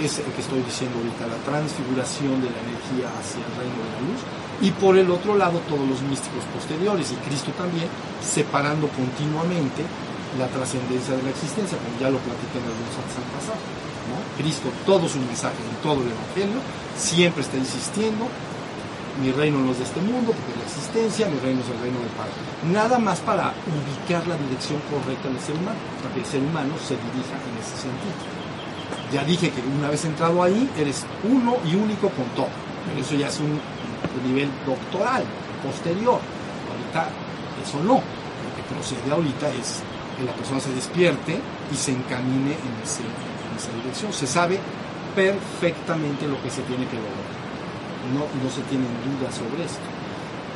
es 0.00 0.18
el 0.18 0.32
que 0.32 0.40
estoy 0.40 0.64
diciendo 0.64 0.96
ahorita, 0.96 1.28
la 1.28 1.36
transfiguración 1.44 2.40
de 2.40 2.48
la 2.48 2.58
energía 2.64 3.12
hacia 3.12 3.44
el 3.44 3.52
reino 3.60 3.76
de 3.76 3.92
la 3.92 4.00
luz, 4.08 4.20
y 4.64 4.70
por 4.72 4.96
el 4.96 5.10
otro 5.10 5.36
lado 5.36 5.60
todos 5.68 5.84
los 5.84 6.00
místicos 6.00 6.48
posteriores, 6.56 7.12
y 7.12 7.16
Cristo 7.28 7.52
también, 7.52 7.92
separando 8.24 8.88
continuamente 8.88 9.84
la 10.40 10.48
trascendencia 10.48 11.12
de 11.12 11.22
la 11.22 11.30
existencia, 11.30 11.76
como 11.76 11.92
ya 12.00 12.08
lo 12.08 12.24
platiqué 12.24 12.56
en 12.56 12.64
algunos 12.64 12.96
han 12.96 13.28
pasado. 13.36 13.60
¿no? 14.08 14.16
Cristo, 14.40 14.72
todo 14.88 15.04
su 15.12 15.20
mensaje 15.20 15.60
en 15.60 15.76
todo 15.84 16.00
el 16.00 16.08
Evangelio, 16.08 16.56
siempre 16.96 17.44
está 17.44 17.60
insistiendo 17.60 18.32
mi 19.20 19.30
reino 19.32 19.58
no 19.58 19.72
es 19.72 19.78
de 19.78 19.84
este 19.84 20.00
mundo, 20.00 20.32
porque 20.32 20.52
es 20.52 20.58
la 20.58 20.64
existencia, 20.64 21.28
mi 21.28 21.38
reino 21.40 21.60
es 21.60 21.68
el 21.68 21.78
reino 21.80 21.98
del 22.00 22.08
Padre. 22.16 22.32
Nada 22.72 22.98
más 22.98 23.20
para 23.20 23.52
ubicar 23.68 24.26
la 24.26 24.36
dirección 24.36 24.80
correcta 24.88 25.28
del 25.28 25.40
ser 25.40 25.56
humano, 25.56 25.76
para 26.00 26.14
que 26.14 26.20
el 26.20 26.26
ser 26.26 26.40
humano 26.40 26.72
se 26.80 26.96
dirija 26.96 27.36
en 27.36 27.54
ese 27.60 27.76
sentido. 27.76 28.16
Ya 29.12 29.24
dije 29.24 29.50
que 29.50 29.60
una 29.60 29.90
vez 29.90 30.04
entrado 30.04 30.42
ahí, 30.42 30.70
eres 30.78 31.04
uno 31.24 31.56
y 31.64 31.74
único 31.74 32.08
con 32.08 32.24
todo. 32.34 32.48
Pero 32.88 33.00
eso 33.00 33.14
ya 33.14 33.28
es 33.28 33.38
un, 33.40 33.60
nivel 34.24 34.48
doctoral, 34.64 35.24
posterior. 35.62 36.20
Ahorita 36.70 37.08
eso 37.62 37.82
no. 37.84 38.00
Lo 38.00 38.50
que 38.56 38.62
procede 38.72 39.12
ahorita 39.12 39.48
es 39.50 39.82
que 40.16 40.24
la 40.24 40.32
persona 40.32 40.60
se 40.60 40.72
despierte 40.72 41.38
y 41.70 41.76
se 41.76 41.92
encamine 41.92 42.52
en, 42.52 42.72
en 42.80 43.56
esa 43.56 43.72
dirección. 43.82 44.12
Se 44.12 44.26
sabe 44.26 44.58
perfectamente 45.14 46.26
lo 46.26 46.40
que 46.42 46.50
se 46.50 46.62
tiene 46.62 46.86
que 46.86 46.96
lograr 46.96 47.31
no, 48.10 48.26
no 48.26 48.48
se 48.50 48.62
tienen 48.66 48.90
dudas 49.06 49.34
sobre 49.34 49.62
esto. 49.62 49.86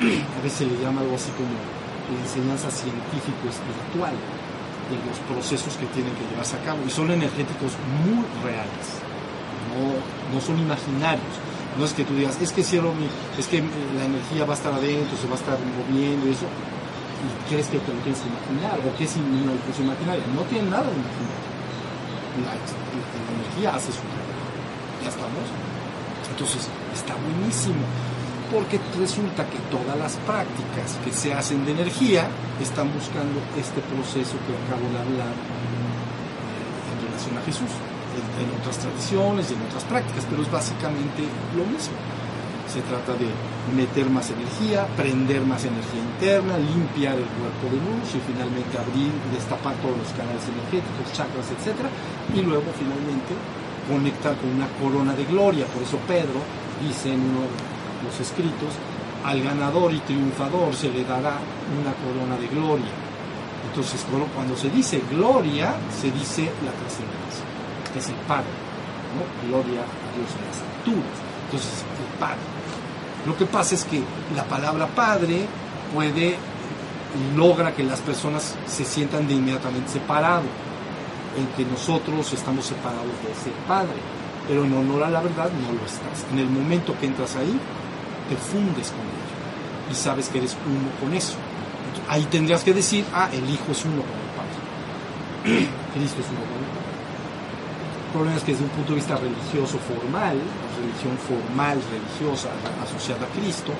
A 0.02 0.42
veces 0.42 0.58
se 0.58 0.66
le 0.66 0.76
llama 0.82 1.00
algo 1.00 1.14
así 1.14 1.30
como 1.38 1.54
la 1.54 2.20
enseñanza 2.20 2.70
científico-espiritual 2.70 4.14
de 4.90 4.96
los 5.02 5.18
procesos 5.26 5.74
que 5.78 5.86
tienen 5.90 6.12
que 6.14 6.26
llevarse 6.30 6.56
a 6.56 6.62
cabo. 6.62 6.78
Y 6.86 6.90
son 6.90 7.10
energéticos 7.10 7.74
muy 8.02 8.26
reales, 8.42 8.86
no, 9.70 9.98
no 10.34 10.38
son 10.40 10.58
imaginarios. 10.58 11.34
No 11.78 11.84
es 11.84 11.92
que 11.92 12.04
tú 12.04 12.14
digas, 12.14 12.40
es 12.40 12.52
que, 12.52 12.64
cielo, 12.64 12.92
es 13.38 13.46
que 13.48 13.60
la 13.60 14.04
energía 14.04 14.46
va 14.46 14.54
a 14.54 14.56
estar 14.56 14.72
adentro, 14.72 15.12
se 15.16 15.28
va 15.28 15.36
a 15.36 15.40
estar 15.40 15.58
moviendo 15.60 16.26
y 16.26 16.32
eso, 16.32 16.48
y 16.48 17.28
crees 17.52 17.68
que 17.68 17.78
te 17.78 17.92
lo 17.92 18.00
tienes 18.00 18.20
imaginar, 18.24 18.80
o 18.80 18.96
que 18.96 19.04
es 19.04 19.12
una 19.16 19.52
cosa 19.60 19.82
imaginaria. 19.82 20.24
No 20.32 20.42
tiene 20.48 20.70
nada 20.70 20.88
de 20.88 20.96
imaginario. 20.96 21.44
La 22.40 22.56
energía 22.56 23.76
hace 23.76 23.92
su 23.92 24.00
trabajo. 24.00 24.40
Ya 25.04 25.08
estamos. 25.08 25.44
Entonces, 26.32 26.68
está 26.96 27.14
buenísimo, 27.14 27.84
porque 28.50 28.80
resulta 28.98 29.44
que 29.44 29.58
todas 29.70 29.96
las 29.96 30.16
prácticas 30.24 30.96
que 31.04 31.12
se 31.12 31.34
hacen 31.34 31.64
de 31.64 31.72
energía 31.72 32.28
están 32.60 32.92
buscando 32.92 33.38
este 33.58 33.80
proceso 33.84 34.40
que 34.48 34.56
acabo 34.64 34.88
de 34.88 34.98
hablar 34.98 35.34
eh, 35.36 36.90
en 36.92 36.98
relación 37.04 37.36
a 37.36 37.42
Jesús, 37.44 37.70
en, 38.16 38.48
otras 38.60 38.78
tradiciones 38.80 39.50
y 39.50 39.54
en 39.54 39.62
otras 39.68 39.84
prácticas, 39.84 40.24
pero 40.28 40.42
es 40.42 40.50
básicamente 40.50 41.22
lo 41.52 41.64
mismo. 41.68 41.96
Se 42.66 42.80
trata 42.82 43.14
de 43.14 43.30
meter 43.76 44.10
más 44.10 44.28
energía, 44.30 44.86
prender 44.96 45.40
más 45.46 45.64
energía 45.64 46.02
interna, 46.02 46.58
limpiar 46.58 47.14
el 47.14 47.30
cuerpo 47.38 47.70
de 47.70 47.78
luz 47.78 48.10
y 48.10 48.20
finalmente 48.26 48.74
abrir 48.74 49.12
destapar 49.32 49.76
todos 49.78 49.96
los 49.96 50.10
canales 50.16 50.42
energéticos, 50.50 51.12
chakras, 51.14 51.46
etc. 51.54 51.86
Y 52.34 52.42
luego 52.42 52.66
finalmente 52.74 53.32
conectar 53.86 54.34
con 54.36 54.50
una 54.50 54.66
corona 54.82 55.14
de 55.14 55.24
gloria. 55.24 55.64
Por 55.66 55.82
eso 55.82 55.96
Pedro 56.06 56.42
dice 56.82 57.12
en 57.12 57.20
uno 57.20 57.40
de 57.40 58.04
los 58.04 58.20
escritos, 58.20 58.74
al 59.24 59.42
ganador 59.42 59.92
y 59.92 59.98
triunfador 60.00 60.74
se 60.74 60.90
le 60.90 61.04
dará 61.04 61.38
una 61.78 61.92
corona 62.04 62.36
de 62.40 62.48
gloria. 62.48 62.92
Entonces 63.68 64.04
cuando 64.34 64.56
se 64.56 64.70
dice 64.70 65.02
gloria, 65.10 65.74
se 66.00 66.10
dice 66.10 66.50
la 66.64 66.72
trascendencia, 66.72 67.44
que 67.92 67.98
es 67.98 68.08
el 68.08 68.14
Padre. 68.26 68.46
¿no? 69.16 69.48
Gloria 69.48 69.80
a 69.80 70.08
Dios 70.16 70.30
en 70.32 70.46
las 70.46 70.60
alturas. 70.76 71.16
Entonces, 71.46 71.84
el 71.98 72.18
Padre. 72.18 72.38
Lo 73.24 73.36
que 73.36 73.46
pasa 73.46 73.74
es 73.74 73.84
que 73.84 74.02
la 74.34 74.44
palabra 74.44 74.86
Padre 74.86 75.46
puede 75.94 76.36
logra 77.34 77.74
que 77.74 77.82
las 77.82 78.00
personas 78.00 78.54
se 78.66 78.84
sientan 78.84 79.26
de 79.26 79.34
inmediatamente 79.34 79.90
separados, 79.90 80.46
en 81.36 81.46
que 81.56 81.70
nosotros 81.70 82.32
estamos 82.32 82.66
separados 82.66 83.06
de 83.24 83.32
ese 83.32 83.50
Padre, 83.66 83.96
pero 84.48 84.64
en 84.64 84.72
honor 84.72 85.04
a 85.04 85.10
la 85.10 85.20
verdad 85.20 85.50
no 85.62 85.72
lo 85.72 85.84
estás. 85.84 86.24
En 86.32 86.38
el 86.38 86.48
momento 86.48 86.94
que 86.98 87.06
entras 87.06 87.36
ahí, 87.36 87.58
te 88.28 88.36
fundes 88.36 88.90
con 88.90 89.00
ello 89.00 89.26
y 89.90 89.94
sabes 89.94 90.28
que 90.28 90.38
eres 90.38 90.56
uno 90.66 90.90
con 91.00 91.14
eso. 91.14 91.36
ahí 92.08 92.24
tendrías 92.24 92.62
que 92.62 92.74
decir, 92.74 93.04
ah, 93.12 93.28
el 93.32 93.48
Hijo 93.48 93.72
es 93.72 93.84
uno 93.84 94.02
con 94.02 94.18
el 94.18 94.30
Padre. 94.36 95.68
Cristo 95.94 96.20
es 96.20 96.28
uno 96.28 96.40
con 96.40 96.58
el 96.58 96.70
Padre. 96.70 96.86
El 98.06 98.12
problema 98.12 98.36
es 98.36 98.44
que 98.44 98.52
desde 98.52 98.64
un 98.64 98.70
punto 98.70 98.90
de 98.90 98.96
vista 98.96 99.16
religioso 99.16 99.78
formal, 99.78 100.38
religión 100.80 101.18
formal, 101.18 101.78
religiosa, 101.90 102.48
asociada 102.82 103.26
a 103.26 103.28
Cristo, 103.38 103.72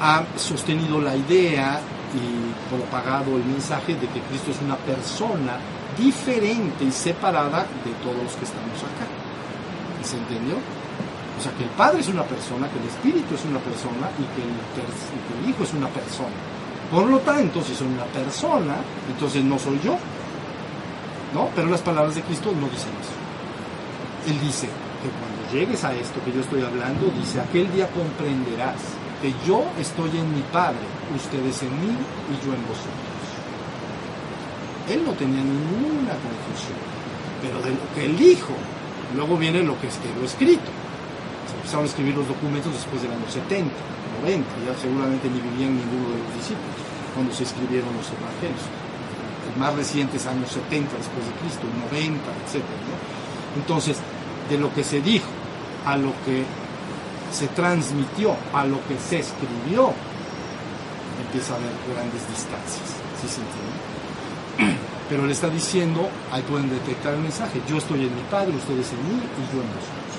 ha 0.00 0.22
sostenido 0.36 1.00
la 1.00 1.16
idea 1.16 1.80
y 2.14 2.70
propagado 2.70 3.36
el 3.36 3.44
mensaje 3.44 3.94
de 3.94 4.06
que 4.08 4.20
Cristo 4.20 4.52
es 4.52 4.60
una 4.62 4.76
persona 4.76 5.58
diferente 5.98 6.84
y 6.84 6.92
separada 6.92 7.66
de 7.84 7.92
todos 8.02 8.22
los 8.22 8.32
que 8.34 8.44
estamos 8.44 8.78
acá. 8.78 9.17
¿Se 10.08 10.16
entendió? 10.16 10.56
O 10.56 11.40
sea, 11.40 11.52
que 11.52 11.64
el 11.64 11.70
Padre 11.76 12.00
es 12.00 12.08
una 12.08 12.24
persona, 12.24 12.66
que 12.70 12.78
el 12.80 12.88
Espíritu 12.88 13.34
es 13.34 13.44
una 13.44 13.60
persona 13.60 14.08
y 14.16 14.24
que 14.32 14.40
el, 14.40 15.50
Hijo 15.50 15.62
es 15.62 15.74
una 15.74 15.88
persona. 15.88 16.32
Por 16.90 17.04
lo 17.04 17.18
tanto, 17.18 17.62
si 17.62 17.74
soy 17.74 17.88
una 17.88 18.06
persona, 18.06 18.76
entonces 19.06 19.44
no 19.44 19.58
soy 19.58 19.78
yo. 19.84 19.98
¿No? 21.34 21.50
Pero 21.54 21.68
las 21.68 21.82
palabras 21.82 22.14
de 22.14 22.22
Cristo 22.22 22.52
no 22.58 22.72
dicen 22.72 22.88
eso. 22.96 24.32
Él 24.32 24.40
dice 24.40 24.66
que 24.66 25.10
cuando 25.12 25.44
llegues 25.52 25.84
a 25.84 25.92
esto 25.94 26.24
que 26.24 26.32
yo 26.32 26.40
estoy 26.40 26.62
hablando, 26.62 27.12
dice, 27.14 27.42
aquel 27.42 27.70
día 27.70 27.86
comprenderás 27.88 28.80
que 29.20 29.34
yo 29.46 29.62
estoy 29.78 30.08
en 30.16 30.34
mi 30.34 30.40
Padre, 30.50 30.88
ustedes 31.14 31.62
en 31.62 31.72
mí 31.84 31.92
y 31.92 32.46
yo 32.46 32.54
en 32.54 32.64
vosotros. 32.64 33.18
Él 34.88 35.04
no 35.04 35.12
tenía 35.12 35.44
ninguna 35.44 36.16
confusión, 36.16 36.80
pero 37.42 37.60
de 37.60 37.76
lo 37.76 37.94
que 37.94 38.06
él 38.06 38.16
dijo, 38.16 38.54
luego 39.14 39.36
viene 39.36 39.62
lo 39.62 39.74
que 39.80 39.88
quedó 39.88 40.24
escrito. 40.24 40.70
Se 41.48 41.56
empezaron 41.56 41.84
a 41.84 41.88
escribir 41.88 42.14
los 42.16 42.28
documentos 42.28 42.72
después 42.72 43.02
del 43.02 43.12
año 43.12 43.28
70, 43.28 43.70
90, 44.22 44.46
ya 44.66 44.74
seguramente 44.80 45.28
ni 45.30 45.40
vivían 45.40 45.76
ninguno 45.76 46.12
de 46.12 46.18
los 46.22 46.34
discípulos 46.34 46.76
cuando 47.14 47.32
se 47.32 47.44
escribieron 47.44 47.88
los 47.96 48.06
evangelios. 48.06 48.64
Los 49.48 49.56
más 49.56 49.74
recientes 49.74 50.26
años 50.26 50.50
70 50.50 50.96
después 50.96 51.24
de 51.24 51.32
Cristo, 51.40 51.64
90, 51.90 52.20
etc. 52.46 52.62
Entonces, 53.56 53.96
de 54.50 54.58
lo 54.58 54.72
que 54.74 54.84
se 54.84 55.00
dijo 55.00 55.28
a 55.86 55.96
lo 55.96 56.12
que 56.24 56.44
se 57.32 57.46
transmitió 57.48 58.36
a 58.52 58.64
lo 58.64 58.78
que 58.86 58.98
se 58.98 59.18
escribió, 59.20 59.92
empieza 61.24 61.54
a 61.54 61.56
haber 61.56 61.72
grandes 61.92 62.26
distancias. 62.28 62.88
¿Sí 63.20 63.28
se 63.28 63.40
entiende? 63.40 64.88
Pero 65.08 65.26
le 65.26 65.32
está 65.32 65.48
diciendo, 65.48 66.08
ahí 66.30 66.42
pueden 66.42 66.68
detectar 66.68 67.14
el 67.14 67.20
mensaje, 67.20 67.62
yo 67.68 67.78
estoy 67.78 68.04
en 68.04 68.14
mi 68.14 68.22
Padre, 68.30 68.54
ustedes 68.54 68.92
en 68.92 69.08
mí 69.08 69.22
y 69.22 69.54
yo 69.54 69.62
en 69.62 69.68
vosotros. 69.68 70.14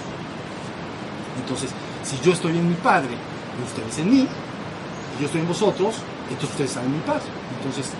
Entonces, 1.39 1.69
si 2.03 2.19
yo 2.25 2.33
estoy 2.33 2.57
en 2.57 2.69
mi 2.69 2.75
Padre 2.75 3.11
y 3.13 3.63
ustedes 3.63 3.99
en 3.99 4.09
mí, 4.09 4.21
y 4.21 5.21
yo 5.21 5.25
estoy 5.27 5.41
en 5.41 5.47
vosotros, 5.47 5.95
entonces 6.23 6.49
ustedes 6.49 6.71
están 6.71 6.85
en 6.85 6.93
mi 6.93 6.99
Padre. 7.01 7.29
Entonces, 7.57 7.91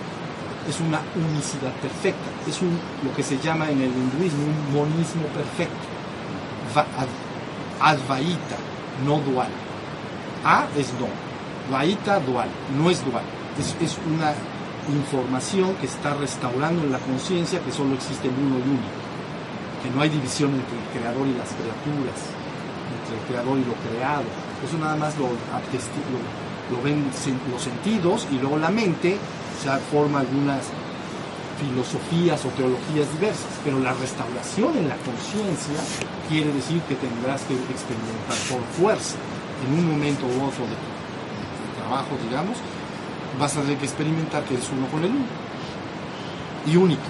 es 0.68 0.80
una 0.80 1.00
unicidad 1.14 1.72
perfecta, 1.80 2.28
es 2.48 2.60
un, 2.60 2.78
lo 3.04 3.14
que 3.14 3.22
se 3.22 3.38
llama 3.38 3.70
en 3.70 3.80
el 3.80 3.90
hinduismo 3.90 4.44
un 4.44 4.74
monismo 4.74 5.22
perfecto, 5.34 5.86
advaita, 7.80 8.56
no 9.06 9.18
dual. 9.20 9.48
A 10.44 10.66
es 10.76 10.92
no, 10.94 11.08
Vaita 11.70 12.18
dual, 12.20 12.48
no 12.76 12.90
es 12.90 13.04
dual. 13.04 13.22
Es, 13.58 13.76
es 13.80 13.98
una 14.06 14.32
información 14.88 15.74
que 15.76 15.86
está 15.86 16.14
restaurando 16.14 16.82
en 16.82 16.92
la 16.92 16.98
conciencia 16.98 17.60
que 17.60 17.72
solo 17.72 17.94
existe 17.94 18.28
el 18.28 18.34
uno 18.34 18.58
y 18.58 18.68
único, 18.68 19.00
que 19.82 19.90
no 19.90 20.00
hay 20.00 20.08
división 20.08 20.54
entre 20.54 20.78
el 20.78 20.86
creador 20.94 21.26
y 21.26 21.34
las 21.34 21.48
criaturas, 21.52 22.18
entre 22.90 23.20
el 23.20 23.22
creador 23.28 23.58
y 23.58 23.64
lo 23.64 23.74
creado. 23.84 24.28
Eso 24.64 24.78
nada 24.78 24.96
más 24.96 25.16
lo, 25.18 25.28
lo, 25.28 26.82
ven 26.82 27.04
los 27.52 27.62
sentidos 27.62 28.26
y 28.30 28.38
luego 28.38 28.58
la 28.58 28.70
mente 28.70 29.16
se 29.62 29.70
forma 29.92 30.20
algunas 30.20 30.66
filosofías 31.60 32.44
o 32.44 32.48
teologías 32.56 33.10
diversas, 33.12 33.52
pero 33.64 33.78
la 33.78 33.92
restauración 33.92 34.76
en 34.78 34.88
la 34.88 34.96
conciencia 35.04 35.76
quiere 36.28 36.52
decir 36.52 36.80
que 36.88 36.94
tendrás 36.96 37.42
que 37.44 37.54
experimentar 37.54 38.38
por 38.48 38.64
fuerza, 38.80 39.16
en 39.66 39.78
un 39.78 39.92
momento 39.92 40.24
u 40.24 40.40
otro 40.40 40.64
de 40.64 40.76
trabajo, 41.76 42.16
digamos, 42.24 42.56
vas 43.38 43.56
a 43.56 43.62
tener 43.62 43.78
que 43.78 43.84
experimentar 43.84 44.44
que 44.44 44.54
eres 44.54 44.68
uno 44.70 44.86
con 44.86 45.04
el 45.04 45.10
uno. 45.10 45.26
Y 46.66 46.76
único. 46.76 47.02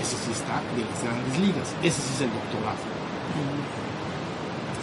Ese 0.00 0.16
sí 0.16 0.32
está 0.32 0.60
de 0.76 0.84
las 0.84 1.02
grandes 1.02 1.38
ligas. 1.38 1.74
Ese 1.82 2.00
sí 2.00 2.10
es 2.14 2.20
el 2.22 2.30
doctorado. 2.32 2.78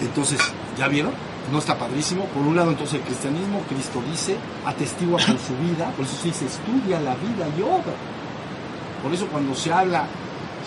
Entonces, 0.01 0.39
¿ya 0.77 0.87
vieron? 0.87 1.11
No 1.51 1.59
está 1.59 1.77
padrísimo. 1.77 2.25
Por 2.25 2.43
un 2.43 2.55
lado, 2.55 2.71
entonces, 2.71 2.95
el 2.95 3.01
cristianismo, 3.01 3.61
Cristo 3.67 4.01
dice, 4.09 4.37
atestigua 4.65 5.19
con 5.25 5.37
su 5.39 5.55
vida, 5.57 5.91
por 5.95 6.05
eso 6.05 6.15
se 6.15 6.27
dice, 6.29 6.45
estudia 6.45 6.99
la 6.99 7.15
vida 7.15 7.47
y 7.57 7.61
obra 7.61 7.93
por 9.01 9.13
eso 9.13 9.27
cuando 9.27 9.55
se 9.55 9.71
habla, 9.71 10.05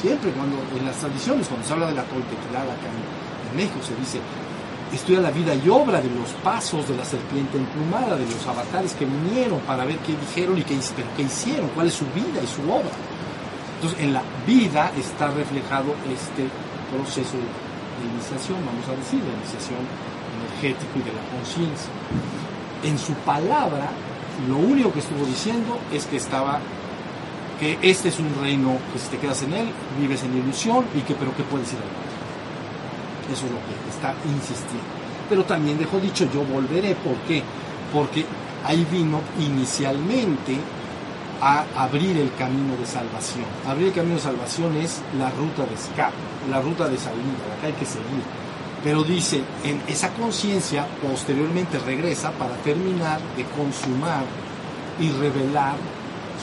siempre 0.00 0.30
cuando 0.32 0.56
en 0.78 0.86
las 0.86 0.96
tradiciones, 0.96 1.46
cuando 1.48 1.66
se 1.66 1.72
habla 1.72 1.86
de 1.88 1.94
la 1.94 2.04
Toltequilada 2.04 2.72
acá 2.72 2.88
en, 2.88 3.56
México, 3.56 3.80
se 3.86 3.94
dice, 3.96 4.18
estudia 4.92 5.20
la 5.20 5.30
vida 5.30 5.54
y 5.54 5.68
obra 5.68 6.00
de 6.00 6.10
los 6.10 6.30
pasos 6.44 6.88
de 6.88 6.96
la 6.96 7.04
serpiente 7.04 7.58
emplumada, 7.58 8.16
de 8.16 8.26
los 8.26 8.46
avatares 8.46 8.92
que 8.94 9.04
vinieron 9.04 9.60
para 9.60 9.84
ver 9.84 9.96
qué 9.98 10.14
dijeron 10.14 10.58
y 10.58 10.62
qué, 10.62 10.78
qué 11.16 11.22
hicieron, 11.22 11.68
cuál 11.74 11.86
es 11.88 11.94
su 11.94 12.04
vida 12.06 12.40
y 12.42 12.46
su 12.46 12.62
obra. 12.70 12.92
Entonces, 13.76 14.00
en 14.00 14.12
la 14.12 14.22
vida 14.46 14.92
está 14.98 15.28
reflejado 15.28 15.94
este 16.12 16.46
proceso 16.92 17.36
de 17.36 18.04
iniciación, 18.14 18.58
vamos 18.64 18.86
a 18.88 18.96
decir, 18.96 19.20
de 19.20 19.32
iniciación 19.32 19.80
energética 20.38 20.92
y 20.94 21.02
de 21.02 21.12
la 21.12 21.22
conciencia. 21.34 21.90
En 22.84 22.98
su 22.98 23.14
palabra, 23.24 23.90
lo 24.48 24.56
único 24.56 24.92
que 24.92 25.00
estuvo 25.00 25.24
diciendo 25.24 25.78
es 25.92 26.06
que 26.06 26.16
estaba 26.16 26.60
que 27.58 27.78
este 27.82 28.08
es 28.08 28.18
un 28.18 28.34
reino 28.40 28.76
que 28.92 28.98
si 28.98 29.08
te 29.08 29.18
quedas 29.18 29.42
en 29.42 29.52
él, 29.52 29.68
vives 30.00 30.22
en 30.24 30.36
ilusión 30.36 30.84
y 30.96 31.00
que 31.00 31.14
pero 31.14 31.34
que 31.36 31.44
puedes 31.44 31.72
ir 31.72 31.78
al. 31.78 32.11
Eso 33.30 33.46
es 33.46 33.52
lo 33.52 33.58
que 33.58 33.90
está 33.90 34.14
insistiendo. 34.26 34.86
Pero 35.28 35.44
también 35.44 35.78
dejó 35.78 35.98
dicho, 35.98 36.28
yo 36.32 36.44
volveré. 36.44 36.94
¿Por 36.96 37.16
qué? 37.28 37.42
Porque 37.92 38.24
ahí 38.64 38.86
vino 38.90 39.20
inicialmente 39.38 40.58
a 41.40 41.64
abrir 41.76 42.16
el 42.18 42.32
camino 42.34 42.76
de 42.76 42.86
salvación. 42.86 43.46
Abrir 43.66 43.88
el 43.88 43.92
camino 43.92 44.14
de 44.14 44.20
salvación 44.20 44.76
es 44.76 45.00
la 45.18 45.30
ruta 45.30 45.64
de 45.64 45.74
escape, 45.74 46.14
la 46.50 46.60
ruta 46.60 46.88
de 46.88 46.96
salida, 46.96 47.42
la 47.48 47.60
que 47.60 47.66
hay 47.66 47.72
que 47.72 47.86
seguir. 47.86 48.22
Pero 48.84 49.02
dice, 49.04 49.42
en 49.64 49.80
esa 49.86 50.10
conciencia 50.14 50.86
posteriormente 51.00 51.78
regresa 51.78 52.30
para 52.32 52.54
terminar 52.56 53.20
de 53.36 53.44
consumar 53.44 54.24
y 55.00 55.10
revelar 55.10 55.76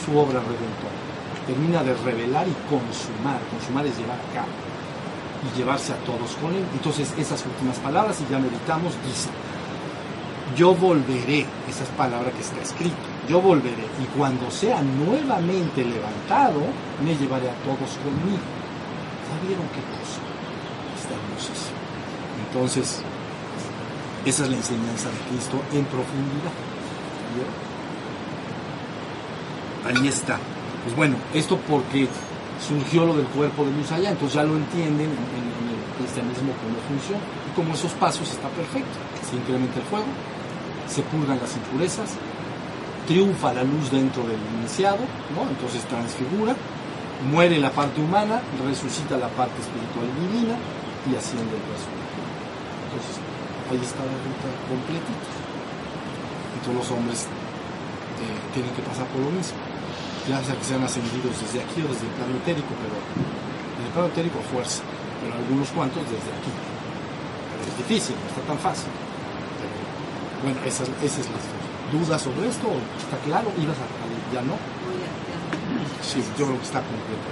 su 0.04 0.16
obra 0.18 0.40
redentora 0.40 1.10
termina 1.50 1.82
de 1.82 1.94
revelar 1.94 2.46
y 2.46 2.54
consumar. 2.70 3.40
Consumar 3.50 3.86
es 3.86 3.96
llevar 3.98 4.18
a 4.18 4.34
cabo 4.34 4.69
y 5.44 5.58
llevarse 5.58 5.92
a 5.92 5.96
todos 6.04 6.36
con 6.40 6.54
él. 6.54 6.64
Entonces 6.72 7.12
esas 7.18 7.44
últimas 7.46 7.78
palabras, 7.78 8.20
y 8.20 8.30
ya 8.30 8.38
meditamos, 8.38 8.94
dice, 9.06 9.28
yo 10.56 10.74
volveré, 10.74 11.46
esa 11.68 11.84
es 11.84 11.90
palabra 11.96 12.30
que 12.30 12.40
está 12.40 12.60
escrita, 12.60 12.96
yo 13.28 13.40
volveré 13.40 13.86
y 14.02 14.18
cuando 14.18 14.50
sea 14.50 14.82
nuevamente 14.82 15.84
levantado, 15.84 16.60
me 17.04 17.14
llevaré 17.16 17.48
a 17.48 17.54
todos 17.62 17.96
conmigo. 18.02 18.42
¿Ya 19.28 19.46
vieron 19.46 19.66
qué 19.68 19.80
cosa? 19.94 20.20
Está 20.98 21.14
hermosísimo. 21.14 21.78
Entonces, 22.48 23.02
esa 24.24 24.44
es 24.44 24.50
la 24.50 24.56
enseñanza 24.56 25.08
de 25.08 25.18
Cristo 25.30 25.56
en 25.72 25.84
profundidad. 25.84 26.52
Ahí 29.86 30.08
está. 30.08 30.38
Pues 30.84 30.96
bueno, 30.96 31.16
esto 31.32 31.58
porque 31.68 32.08
surgió 32.60 33.06
lo 33.06 33.16
del 33.16 33.26
cuerpo 33.26 33.64
de 33.64 33.72
allá, 33.94 34.10
entonces 34.10 34.34
ya 34.34 34.44
lo 34.44 34.56
entienden 34.56 35.08
en, 35.08 35.44
el 35.70 35.80
cristianismo 35.98 36.52
cómo 36.60 36.76
funciona. 36.88 37.22
Y 37.48 37.54
como 37.56 37.74
esos 37.74 37.92
pasos 37.92 38.30
está 38.30 38.48
perfecto. 38.48 38.96
Se 39.28 39.36
incrementa 39.36 39.80
el 39.80 39.86
fuego, 39.86 40.06
se 40.88 41.02
purgan 41.02 41.38
las 41.40 41.56
impurezas, 41.56 42.16
triunfa 43.06 43.52
la 43.52 43.64
luz 43.64 43.90
dentro 43.90 44.22
del 44.24 44.38
iniciado, 44.60 45.00
¿no? 45.34 45.48
entonces 45.48 45.84
transfigura, 45.84 46.54
muere 47.30 47.58
la 47.58 47.70
parte 47.70 48.00
humana, 48.00 48.40
resucita 48.64 49.16
la 49.16 49.28
parte 49.28 49.60
espiritual 49.60 50.08
divina, 50.20 50.56
y 51.08 51.16
asciende 51.16 51.56
el 51.56 51.64
resurrector. 51.64 52.26
Entonces, 52.84 53.16
ahí 53.70 53.80
está 53.80 54.04
la 54.04 54.16
ruta 54.20 54.48
completita. 54.68 55.32
Todos 56.64 56.76
los 56.76 56.90
hombres 56.92 57.24
eh, 57.24 58.36
tienen 58.52 58.72
que 58.74 58.82
pasar 58.82 59.06
por 59.08 59.22
lo 59.22 59.30
mismo. 59.30 59.56
Ya 60.30 60.38
sea 60.46 60.54
que 60.54 60.62
sean 60.64 60.82
ascendidos 60.86 61.34
desde 61.42 61.58
aquí 61.58 61.82
o 61.82 61.88
desde 61.90 62.06
el 62.06 62.14
plano 62.14 62.36
etérico, 62.38 62.70
pero 62.78 62.94
desde 63.74 63.86
el 63.90 63.92
plano 63.92 64.08
etérico 64.14 64.38
a 64.38 64.46
fuerza, 64.46 64.82
pero 65.20 65.34
algunos 65.34 65.68
cuantos 65.74 66.06
desde 66.06 66.30
aquí. 66.30 66.52
Pero 66.54 67.66
es 67.66 67.76
difícil, 67.82 68.14
no 68.14 68.26
está 68.30 68.42
tan 68.46 68.58
fácil. 68.62 68.86
Pero, 69.58 69.74
bueno, 70.46 70.58
esa, 70.62 70.84
es- 70.86 70.94
esa 71.02 71.18
es 71.20 71.26
la. 71.34 71.40
¿Dudas 71.90 72.22
sobre 72.22 72.46
esto? 72.46 72.70
¿Está 73.02 73.18
claro? 73.26 73.50
¿Ibas 73.58 73.74
a, 73.82 73.86
ya 74.30 74.42
no? 74.46 74.54
Sí, 76.06 76.22
yo 76.38 76.46
creo 76.46 76.58
que 76.62 76.66
está 76.70 76.78
completo. 76.86 77.26